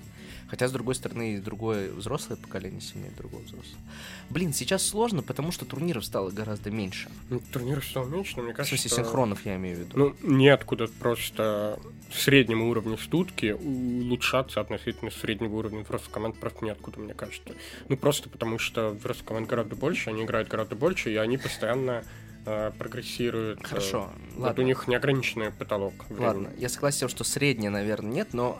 [0.53, 3.81] Хотя, с другой стороны, другое взрослое поколение сильнее другого взрослого.
[4.29, 7.09] Блин, сейчас сложно, потому что турниров стало гораздо меньше.
[7.31, 9.03] Ну, Турниров стало меньше, но мне В кажется, смысле, что...
[9.03, 9.97] синхронов я имею в виду.
[9.97, 11.79] Ну, неоткуда просто
[12.13, 17.55] среднему уровню студки улучшаться относительно среднего уровня взрослых команд просто неоткуда, мне кажется.
[17.89, 22.03] Ну, просто потому что взрослых команд гораздо больше, они играют гораздо больше, и они постоянно
[22.45, 23.65] э, прогрессируют.
[23.65, 24.63] Хорошо, Вот ладно.
[24.63, 25.93] у них неограниченный потолок.
[26.09, 26.25] времени.
[26.27, 28.59] Ладно, я согласен что средняя, наверное, нет, но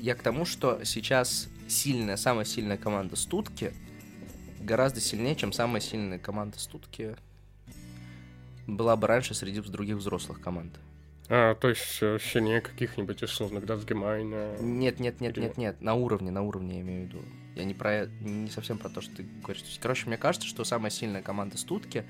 [0.00, 3.72] я к тому, что сейчас сильная, самая сильная команда Стутки
[4.60, 7.16] гораздо сильнее, чем самая сильная команда Стутки
[8.66, 10.78] была бы раньше среди других взрослых команд.
[11.30, 14.56] А, то есть э, сильнее каких-нибудь условных Дазгемайна.
[14.60, 17.22] Нет, нет, нет, Или- нет, нет, на уровне, на уровне я имею в виду.
[17.54, 19.64] Я не про не совсем про то, что ты говоришь.
[19.80, 22.04] Короче, мне кажется, что самая сильная команда Стутки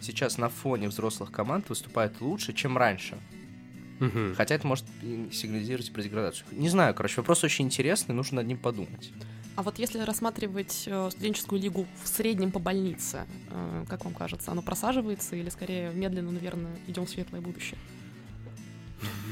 [0.00, 3.18] сейчас на фоне взрослых команд выступает лучше, чем раньше.
[4.00, 4.34] Мгм.
[4.36, 6.46] Хотя это может и сигнализировать про деградацию.
[6.52, 9.12] Не знаю, короче, вопрос очень интересный, нужно над ним подумать.
[9.56, 14.50] А вот если рассматривать э, студенческую лигу в среднем по больнице, э, как вам кажется,
[14.50, 17.78] оно просаживается или скорее медленно, наверное, идем в светлое будущее?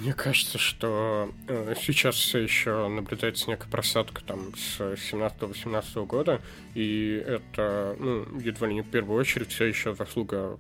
[0.01, 6.41] Мне кажется, что э, сейчас все еще наблюдается некая просадка там с 17-18 года,
[6.75, 10.59] и это, ну, едва ли не в первую очередь все еще заслуга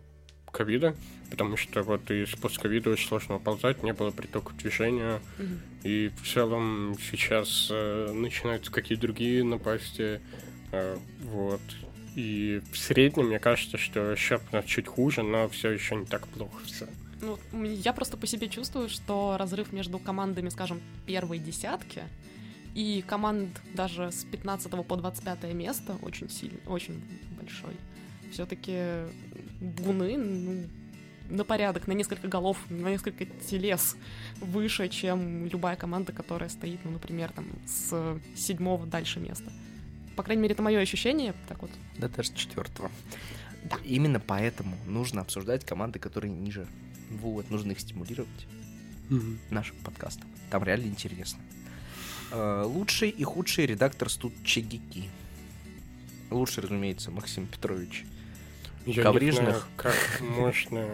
[0.52, 0.94] ковида,
[1.30, 5.60] потому что вот из постковида очень сложно уползать, не было притока движения, Мгм.
[5.82, 10.20] и в целом сейчас э, начинаются какие-то другие напасти,
[10.70, 11.60] э, вот.
[12.14, 16.04] И в среднем, мне кажется, что счет у нас чуть хуже, но все еще не
[16.04, 16.86] так плохо все.
[17.22, 22.02] Ну, я просто по себе чувствую, что разрыв между командами, скажем, первой десятки
[22.74, 27.00] и команд даже с 15 по 25 место очень сильный, очень
[27.40, 27.74] большой.
[28.32, 29.06] Все-таки
[29.62, 30.68] буны ну,
[31.30, 33.96] на порядок, на несколько голов, на несколько телес
[34.40, 39.50] выше, чем любая команда, которая стоит, ну, например, там, с седьмого дальше места.
[40.16, 41.34] По крайней мере, это мое ощущение.
[41.48, 41.70] Так вот.
[41.96, 42.90] Да даже четвертого.
[43.84, 46.66] Именно поэтому нужно обсуждать команды, которые ниже.
[47.10, 48.46] Вот, нужно их стимулировать
[49.50, 50.28] нашим подкастом.
[50.50, 51.40] Там реально интересно.
[52.30, 55.10] Э, Лучший и худший редактор студ Чегики.
[56.30, 58.04] Лучший, разумеется, Максим Петрович.
[58.86, 59.42] Я Коврижных.
[59.42, 60.86] не знаю, как можно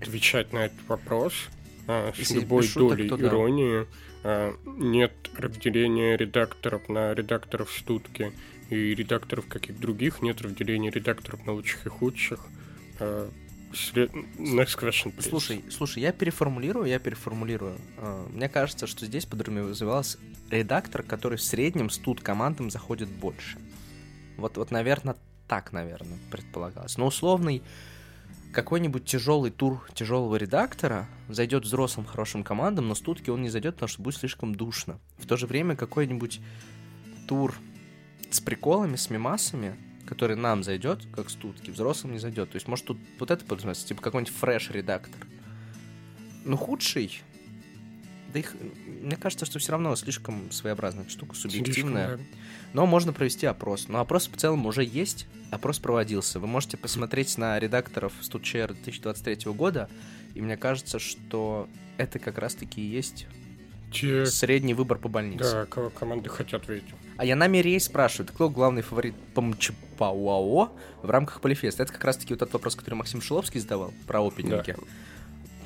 [0.00, 1.34] отвечать на этот вопрос
[1.86, 3.26] а, с Если любой шуток, долей да.
[3.28, 3.86] иронии.
[4.22, 8.32] А, Нет разделения редакторов на редакторов студки
[8.70, 10.22] и редакторов каких других.
[10.22, 12.46] Нет разделения редакторов на лучших и худших.
[13.00, 13.28] А,
[13.74, 15.28] след- Next question, please.
[15.28, 17.76] Слушай, слушай, я переформулирую, я переформулирую.
[17.98, 20.18] Э, Мне кажется, что здесь подразумевалось
[20.50, 23.58] редактор, который в среднем с тут командам заходит больше.
[24.36, 25.16] Вот, вот, наверное,
[25.50, 26.96] так, наверное, предполагалось.
[26.96, 27.64] Но условный
[28.52, 33.74] какой-нибудь тяжелый тур тяжелого редактора зайдет взрослым хорошим командам, но с тутки он не зайдет,
[33.74, 35.00] потому что будет слишком душно.
[35.18, 36.40] В то же время какой-нибудь
[37.26, 37.52] тур
[38.30, 39.74] с приколами, с мимасами,
[40.06, 42.50] который нам зайдет, как стутки, взрослым не зайдет.
[42.50, 45.26] То есть, может, тут вот это подразумевается, типа какой-нибудь фреш-редактор.
[46.44, 47.22] Ну, худший.
[48.32, 48.54] Да их,
[48.86, 52.16] мне кажется, что все равно слишком своеобразная штука, субъективная.
[52.16, 52.26] Слишком,
[52.72, 53.88] Но можно провести опрос.
[53.88, 55.26] Но опрос в целом уже есть.
[55.50, 56.38] Опрос проводился.
[56.38, 59.88] Вы можете посмотреть на редакторов StudChair 2023 года.
[60.34, 63.26] И мне кажется, что это как раз-таки и есть
[63.90, 63.96] да.
[63.96, 65.50] Те, средний выбор по больнице.
[65.50, 66.84] да, кого команды хотят видеть.
[67.16, 70.72] А я нами рейс спрашивает, кто главный фаворит по МЧПАО
[71.02, 71.82] в рамках Полифеста?
[71.82, 74.76] Это как раз-таки вот этот вопрос, который Максим Шиловский задавал про опенинги.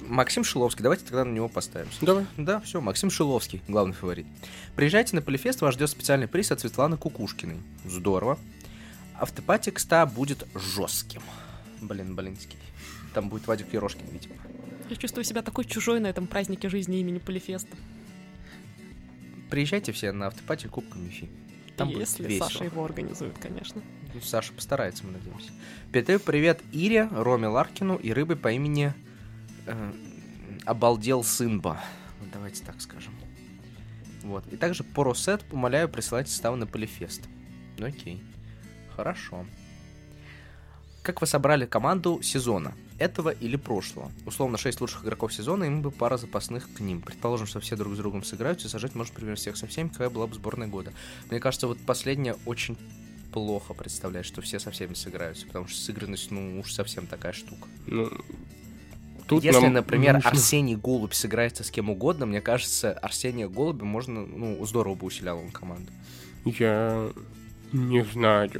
[0.09, 2.05] Максим Шиловский, давайте тогда на него поставимся.
[2.05, 2.26] Давай.
[2.36, 4.26] Да, все, Максим Шиловский, главный фаворит.
[4.76, 7.61] Приезжайте на Полифест, вас ждет специальный приз от Светланы Кукушкиной.
[7.84, 8.38] Здорово.
[9.18, 11.22] Автопати к 100 будет жестким.
[11.80, 12.59] Блин, блинский.
[13.14, 14.34] Там будет Вадик Ерошкин, видимо.
[14.90, 17.76] Я чувствую себя такой чужой на этом празднике жизни имени Полифеста.
[19.50, 21.28] Приезжайте все на автопати Кубка Мифи.
[21.76, 22.48] Там будет Если весело.
[22.48, 23.82] Саша его организует, конечно.
[24.12, 25.50] Ну, Саша постарается, мы надеемся.
[25.92, 28.92] Передаю привет Ире, Роме Ларкину и рыбы по имени
[29.66, 29.92] э,
[30.64, 31.80] Обалдел Сынба.
[32.20, 33.14] Вот давайте так скажем.
[34.22, 34.44] Вот.
[34.52, 37.22] И также по Росет умоляю присылать составы на Полифест.
[37.78, 38.22] Ну окей.
[38.96, 39.44] Хорошо.
[41.02, 42.72] Как вы собрали команду сезона?
[42.98, 44.10] Этого или прошлого?
[44.24, 47.02] Условно, 6 лучших игроков сезона, и мы бы пара запасных к ним.
[47.02, 50.08] Предположим, что все друг с другом сыграются, и сажать можно примерно всех со всеми, какая
[50.08, 50.94] была бы сборная года.
[51.30, 52.78] Мне кажется, вот последнее очень
[53.32, 57.68] плохо представляет, что все со всеми сыграются, потому что сыгранность, ну, уж совсем такая штука.
[57.86, 58.10] Ну,
[59.26, 63.84] тут Если, нам например, нужно- Арсений Голубь сыграется с кем угодно, мне кажется, Арсения Голубя
[63.84, 65.90] можно, ну, здорово бы усилял он команду.
[66.44, 67.10] Я
[67.72, 68.50] не знаю,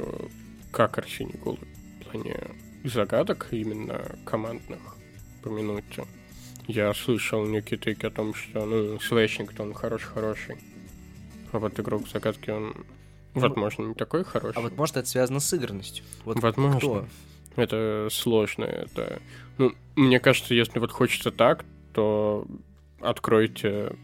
[0.71, 1.59] как Арсений Голубь
[2.01, 2.37] в плане
[2.83, 4.79] загадок именно командных
[5.43, 5.83] помянуть.
[6.67, 10.57] Я слышал некие тейки о том, что, ну, Слэшник-то он хороший-хороший.
[11.51, 12.73] А вот игрок загадки он,
[13.35, 14.57] возможно, не такой хороший.
[14.57, 16.03] А вот может это связано с сыгранностью?
[16.25, 16.79] Вот Возможно.
[16.79, 17.05] кто?
[17.55, 19.21] Это сложно, это...
[19.57, 22.47] Ну, мне кажется, если вот хочется так, то
[22.99, 23.95] откройте,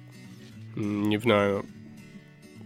[0.76, 1.66] не знаю,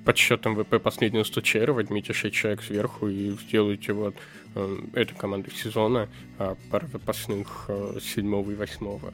[0.06, 4.16] подсчетом ВП последнего стучера, возьмите 6 человек сверху и сделайте вот
[4.54, 6.08] э, эту команду сезона,
[6.38, 9.14] а пара запасных э, седьмого и восьмого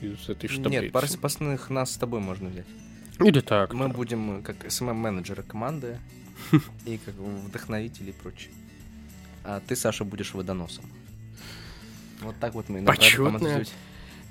[0.00, 2.66] из этой же Нет, пара запасных нас с тобой можно взять.
[3.18, 3.74] Или так.
[3.74, 3.94] Мы да.
[3.94, 5.98] будем э, как СММ-менеджеры команды
[6.86, 8.52] и как вдохновители и прочее.
[9.44, 10.84] А ты, Саша, будешь водоносом.
[12.20, 13.64] Вот так вот мы Почетная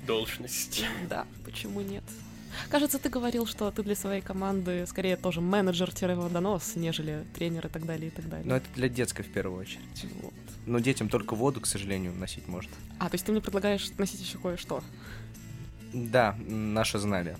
[0.06, 0.84] должность.
[1.08, 2.04] Да, почему нет?
[2.68, 7.86] Кажется, ты говорил, что ты для своей команды скорее тоже менеджер-водонос, нежели тренер и так
[7.86, 8.46] далее, и так далее.
[8.46, 10.06] Но это для детской в первую очередь.
[10.20, 10.34] Вот.
[10.66, 12.70] Но детям только воду, к сожалению, носить может.
[12.98, 14.82] А, то есть ты мне предлагаешь носить еще кое-что?
[15.92, 17.36] Да, наше знамя.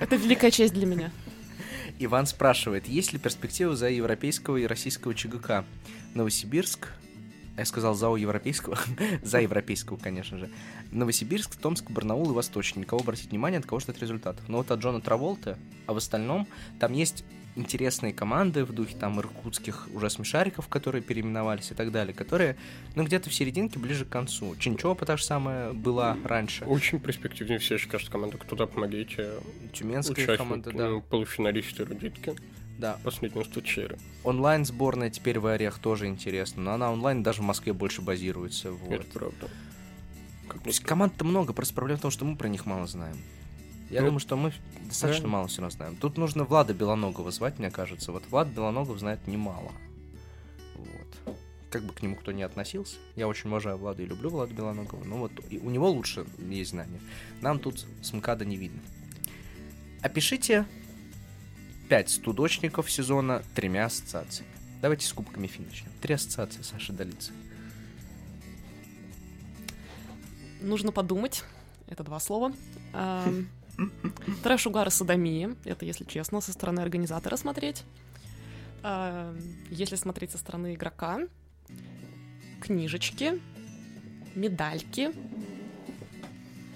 [0.00, 1.10] Это великая честь для меня.
[1.98, 5.64] Иван спрашивает, есть ли перспективы за европейского и российского ЧГК?
[6.14, 6.88] Новосибирск,
[7.56, 8.78] я сказал ЗАО европейского,
[9.22, 10.50] за европейского, конечно же.
[10.90, 12.80] Новосибирск, Томск, Барнаул и Восточный.
[12.82, 14.48] Никого обратить внимание, от кого ждать результатов.
[14.48, 16.48] Но вот от Джона Траволта, а в остальном
[16.80, 17.24] там есть
[17.56, 22.56] интересные команды в духе там иркутских уже смешариков, которые переименовались и так далее, которые,
[22.94, 24.56] ну, где-то в серединке, ближе к концу.
[24.56, 26.64] Чинчопа та же самая была раньше.
[26.64, 28.38] Очень перспективнее все, кажется, команда.
[28.38, 29.34] Туда помогите.
[29.72, 31.00] Тюменская Участник, команда, да.
[31.08, 32.34] полуфиналисты Рудитки.
[32.78, 32.98] Да.
[33.04, 33.98] Последнего стучера.
[34.24, 38.72] Онлайн сборная теперь в Орех тоже интересно, но она онлайн даже в Москве больше базируется.
[38.72, 38.92] Вот.
[38.92, 39.48] Это правда.
[40.48, 43.16] Как То есть команд-то много, просто проблема в том, что мы про них мало знаем.
[43.90, 44.52] Я Ну, думаю, что мы
[44.86, 45.28] достаточно да.
[45.28, 45.96] мало все равно знаем.
[45.96, 48.12] Тут нужно Влада Белоногова звать, мне кажется.
[48.12, 49.72] Вот Влад Белоногов знает немало.
[50.74, 51.36] Вот.
[51.70, 52.96] Как бы к нему кто ни относился.
[53.14, 55.04] Я очень уважаю Влада и люблю Влада Белоногова.
[55.04, 57.00] Но вот у него лучше есть знания.
[57.40, 58.80] Нам тут с МКАДа не видно.
[60.02, 60.66] Опишите
[61.88, 64.50] пять студочников сезона тремя ассоциациями.
[64.80, 65.90] Давайте с кубками фи начнем.
[66.00, 67.32] Три ассоциации, Саша Долицы.
[70.60, 71.44] Нужно подумать.
[71.88, 72.52] Это два слова.
[72.92, 73.48] Ам,
[74.42, 75.54] Трэш, угар и садомия.
[75.64, 77.84] Это, если честно, со стороны организатора смотреть.
[78.82, 79.38] Ам,
[79.70, 81.20] Если смотреть со стороны игрока,
[82.60, 83.40] книжечки,
[84.34, 85.12] медальки.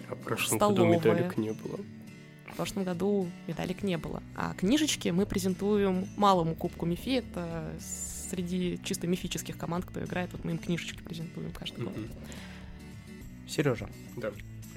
[0.09, 1.79] А в прошлом году медалек не было.
[2.59, 4.21] В прошлом году медалек не было.
[4.35, 7.19] А книжечки мы презентуем малому кубку МИФИ.
[7.19, 7.71] Это
[8.29, 11.95] среди чисто мифических команд, кто играет, вот мы им книжечки презентуем каждый год.
[13.47, 13.89] Сережа.
[14.17, 14.33] Да.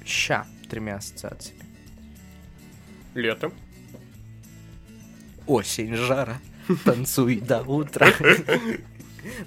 [0.06, 1.64] Ща тремя ассоциациями.
[3.16, 3.52] Лето.
[5.48, 6.40] Осень, жара,
[6.86, 8.14] танцуй до утра.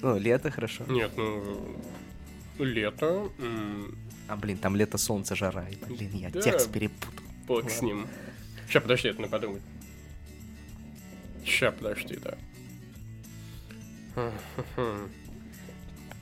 [0.03, 0.83] Ну, лето хорошо.
[0.89, 1.79] Нет, ну...
[2.59, 3.31] Лето.
[4.27, 5.69] А, блин, там лето, солнце, жара.
[5.69, 7.24] И, блин, я текст перепутал.
[7.47, 8.07] Бог с ним.
[8.69, 9.63] Ща, подожди, это надо подумать.
[11.45, 12.37] Ща, подожди, да.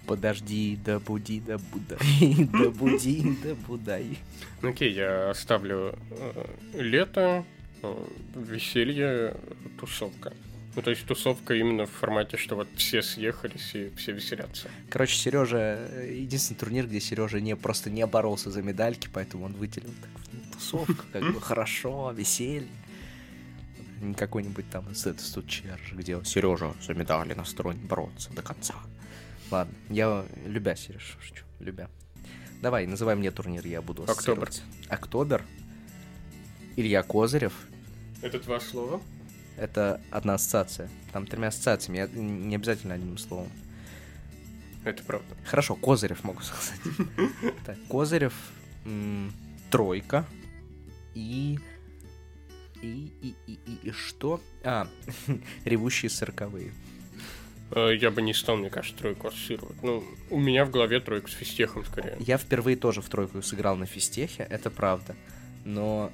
[0.07, 4.19] Подожди, да буди, да будай, да буди, да будай.
[4.61, 6.45] Ну, Окей, я оставлю э,
[6.75, 7.45] лето,
[7.83, 9.37] э, веселье,
[9.79, 10.33] тусовка.
[10.75, 14.71] Ну, то есть тусовка именно в формате, что вот все съехались и все веселятся.
[14.89, 15.79] Короче, Сережа,
[16.11, 21.05] единственный турнир, где Сережа не просто не боролся за медальки, поэтому он выделил так, тусовка,
[21.13, 22.69] как бы хорошо, веселье.
[24.01, 28.75] Не какой-нибудь там Черж, где Сережа за медали настроен бороться до конца.
[29.51, 31.91] Ладно, я любя, Сереж, шучу, любя.
[32.63, 34.51] Давай, называй мне турнир, я буду Октобер.
[34.89, 35.45] Октобер.
[36.77, 37.53] Илья Козырев.
[38.23, 39.03] Это два слова?
[39.63, 40.91] Это одна ассоциация.
[41.13, 43.49] Там тремя ассоциациями, я- не обязательно одним словом.
[44.85, 45.37] Это правда.
[45.45, 46.81] Хорошо, Козырев могу сказать.
[47.65, 48.35] Так, Козырев,
[49.71, 50.27] тройка
[51.15, 51.61] и...
[52.83, 54.41] И, и, и, и, и что?
[54.65, 54.89] А,
[55.65, 56.73] ревущие сороковые.
[57.71, 59.81] Э, Я бы не стал, мне кажется, тройку ассоциировать.
[59.85, 62.17] Ну, у меня в голове тройка с фистехом скорее.
[62.19, 65.15] Я впервые тоже в тройку сыграл на физтехе, это правда.
[65.65, 66.11] Но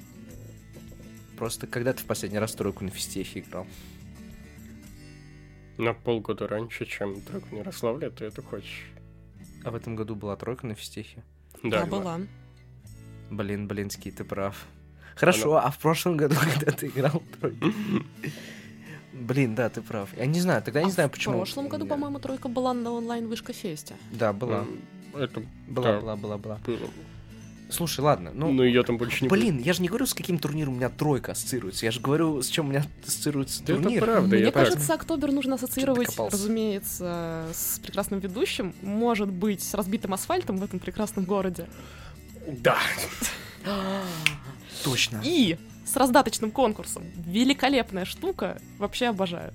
[1.39, 3.65] просто когда ты в последний раз в тройку на физтехе играл?
[5.77, 8.85] На полгода раньше, чем тройку в Ярославле, ты это хочешь.
[9.63, 11.23] А в этом году была тройка на физтехе?
[11.63, 11.87] Да, Ма.
[11.87, 12.19] была.
[13.31, 14.65] Блин, Блинский, ты прав.
[15.15, 17.65] Хорошо, а в прошлом году, когда ты играл в тройку?
[19.13, 20.09] Блин, да, ты прав.
[20.17, 21.37] Я не знаю, тогда не А знаю, в почему.
[21.37, 23.95] прошлом году, Я- по-моему, тройка была на онлайн-вышка-фесте.
[24.11, 24.65] Да, была.
[25.13, 26.59] Это Была, да, была, была, была.
[26.65, 26.89] было.
[27.69, 28.51] Слушай, ладно, ну...
[28.51, 30.89] Но ее там больше не Блин, я же не говорю, с каким турниром у меня
[30.89, 31.85] тройка ассоциируется.
[31.85, 33.67] Я же говорю, с чем у меня ассоциируется будет.
[33.77, 34.03] Да турнир.
[34.03, 39.61] это правда, Мне я так- кажется, Октобер нужно ассоциировать, разумеется, с прекрасным ведущим, может быть,
[39.61, 41.67] с разбитым асфальтом в этом прекрасном городе,
[42.47, 42.77] Да.
[44.83, 45.21] Точно.
[45.23, 47.03] и с раздаточным конкурсом.
[47.25, 49.53] Великолепная штука, вообще обожаю.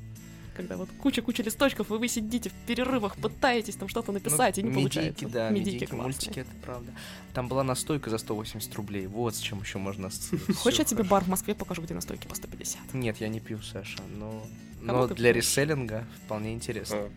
[0.54, 4.70] Когда вот куча-куча листочков, и вы сидите в перерывах, пытаетесь там что-то написать, и не
[4.70, 5.28] Ну, медики, получается.
[5.28, 6.02] да, медики, классные.
[6.02, 6.92] мультики, это правда.
[7.32, 9.06] Там была настойка за 180 рублей.
[9.08, 10.10] Вот с чем еще можно.
[10.56, 12.94] Хочешь, я тебе бар в Москве покажу, где настойки по 150?
[12.94, 14.46] Нет, я не пью, Саша, но...
[14.80, 16.96] Но для реселлинга вполне интересно.
[16.98, 17.10] А,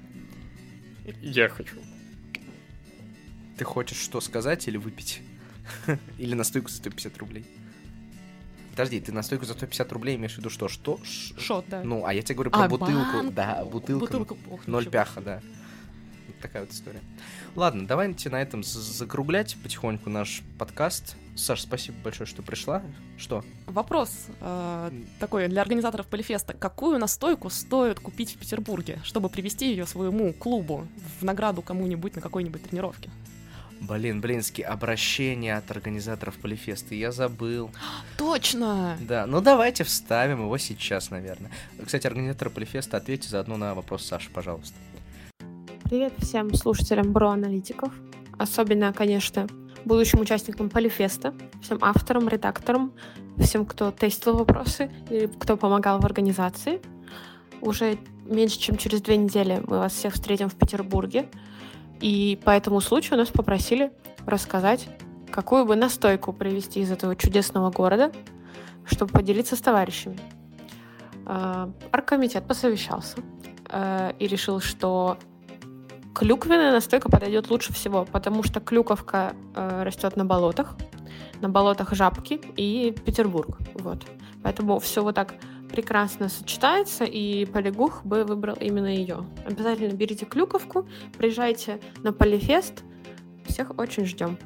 [1.21, 1.75] Я хочу.
[3.57, 5.21] Ты хочешь что сказать или выпить?
[6.17, 7.45] Или настойку за 150 рублей?
[8.78, 10.67] Подожди, ты настойку за 150 рублей имеешь в виду что?
[10.67, 10.99] Что?
[11.03, 11.82] Шот, да.
[11.84, 12.93] Ну, а я тебе говорю про А, бутылку.
[12.93, 13.34] банку.
[13.34, 14.05] Да, бутылка.
[14.05, 15.41] Бутылку, ох, Ноль ничего пяха, да.
[16.43, 17.01] Такая вот история.
[17.55, 21.15] Ладно, давайте на этом закруглять потихоньку наш подкаст.
[21.36, 22.84] Саш, спасибо большое, что пришла.
[23.17, 23.43] Что?
[23.65, 26.53] Вопрос э, такой для организаторов Полифеста.
[26.53, 30.88] Какую настойку стоит купить в Петербурге, чтобы привезти ее своему клубу
[31.19, 33.09] в награду кому-нибудь на какой-нибудь тренировке?
[33.80, 36.95] Блин, блинский, обращение от организаторов Полифеста.
[36.95, 37.69] Я забыл.
[38.17, 38.97] Точно!
[39.01, 41.51] Да, ну давайте вставим его сейчас, наверное.
[41.84, 44.75] Кстати, организаторы Полифеста, ответьте заодно на вопрос Саши, пожалуйста.
[45.84, 47.93] Привет всем слушателям Бро-аналитиков.
[48.38, 49.47] Особенно, конечно,
[49.86, 52.91] будущим участникам Полифеста, всем авторам, редакторам,
[53.38, 56.82] всем, кто тестил вопросы или кто помогал в организации.
[57.61, 61.30] Уже меньше, чем через две недели мы вас всех встретим в Петербурге.
[62.00, 63.91] И по этому случаю нас попросили
[64.26, 64.88] рассказать,
[65.32, 68.12] какую бы настойку привезти из этого чудесного города,
[68.86, 70.20] чтобы поделиться с товарищами.
[71.26, 73.18] Э, Аргкомитет посовещался
[73.70, 75.18] э, и решил, что
[76.14, 80.76] клюквенная настойка подойдет лучше всего, потому что клюковка э, растет на болотах,
[81.41, 83.58] на болотах Жабки и Петербург.
[83.76, 84.06] Вот.
[84.43, 85.34] Поэтому все вот так
[85.70, 89.26] прекрасно сочетается, и Полигух бы выбрал именно ее.
[89.45, 90.88] Обязательно берите клюковку,
[91.18, 92.84] приезжайте на Полифест.
[93.45, 94.38] Всех очень ждем.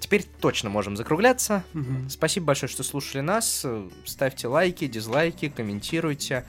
[0.00, 1.64] Теперь точно можем закругляться.
[2.08, 3.66] Спасибо большое, что слушали нас.
[4.04, 6.44] Ставьте лайки, дизлайки, комментируйте.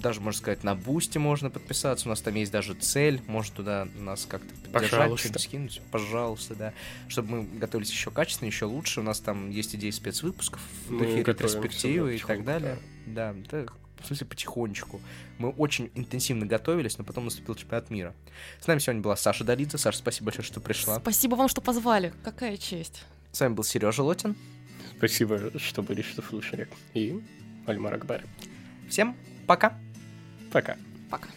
[0.00, 2.06] Даже, можно сказать, на Boosty можно подписаться.
[2.06, 3.22] У нас там есть даже цель.
[3.26, 5.82] Можно туда нас как-то поддержать, что-нибудь скинуть.
[5.90, 6.72] Пожалуйста, да.
[7.08, 9.00] Чтобы мы готовились еще качественнее, еще лучше.
[9.00, 12.78] У нас там есть идеи спецвыпусков в духе ретроспективы и так далее.
[13.06, 13.66] Да, да,
[14.00, 15.00] в смысле потихонечку.
[15.38, 18.14] Мы очень интенсивно готовились, но потом наступил чемпионат мира.
[18.60, 19.78] С нами сегодня была Саша Долидзе.
[19.78, 21.00] Саша, спасибо большое, что пришла.
[21.00, 22.12] Спасибо вам, что позвали.
[22.22, 23.04] Какая честь.
[23.32, 24.36] С вами был Сережа Лотин.
[24.98, 26.68] Спасибо, что были, что слушали.
[26.92, 27.18] И
[27.66, 28.24] Альмар Акбар.
[28.88, 29.16] Всем
[29.46, 29.78] пока!
[30.52, 30.76] Пока.
[31.10, 31.28] Пока.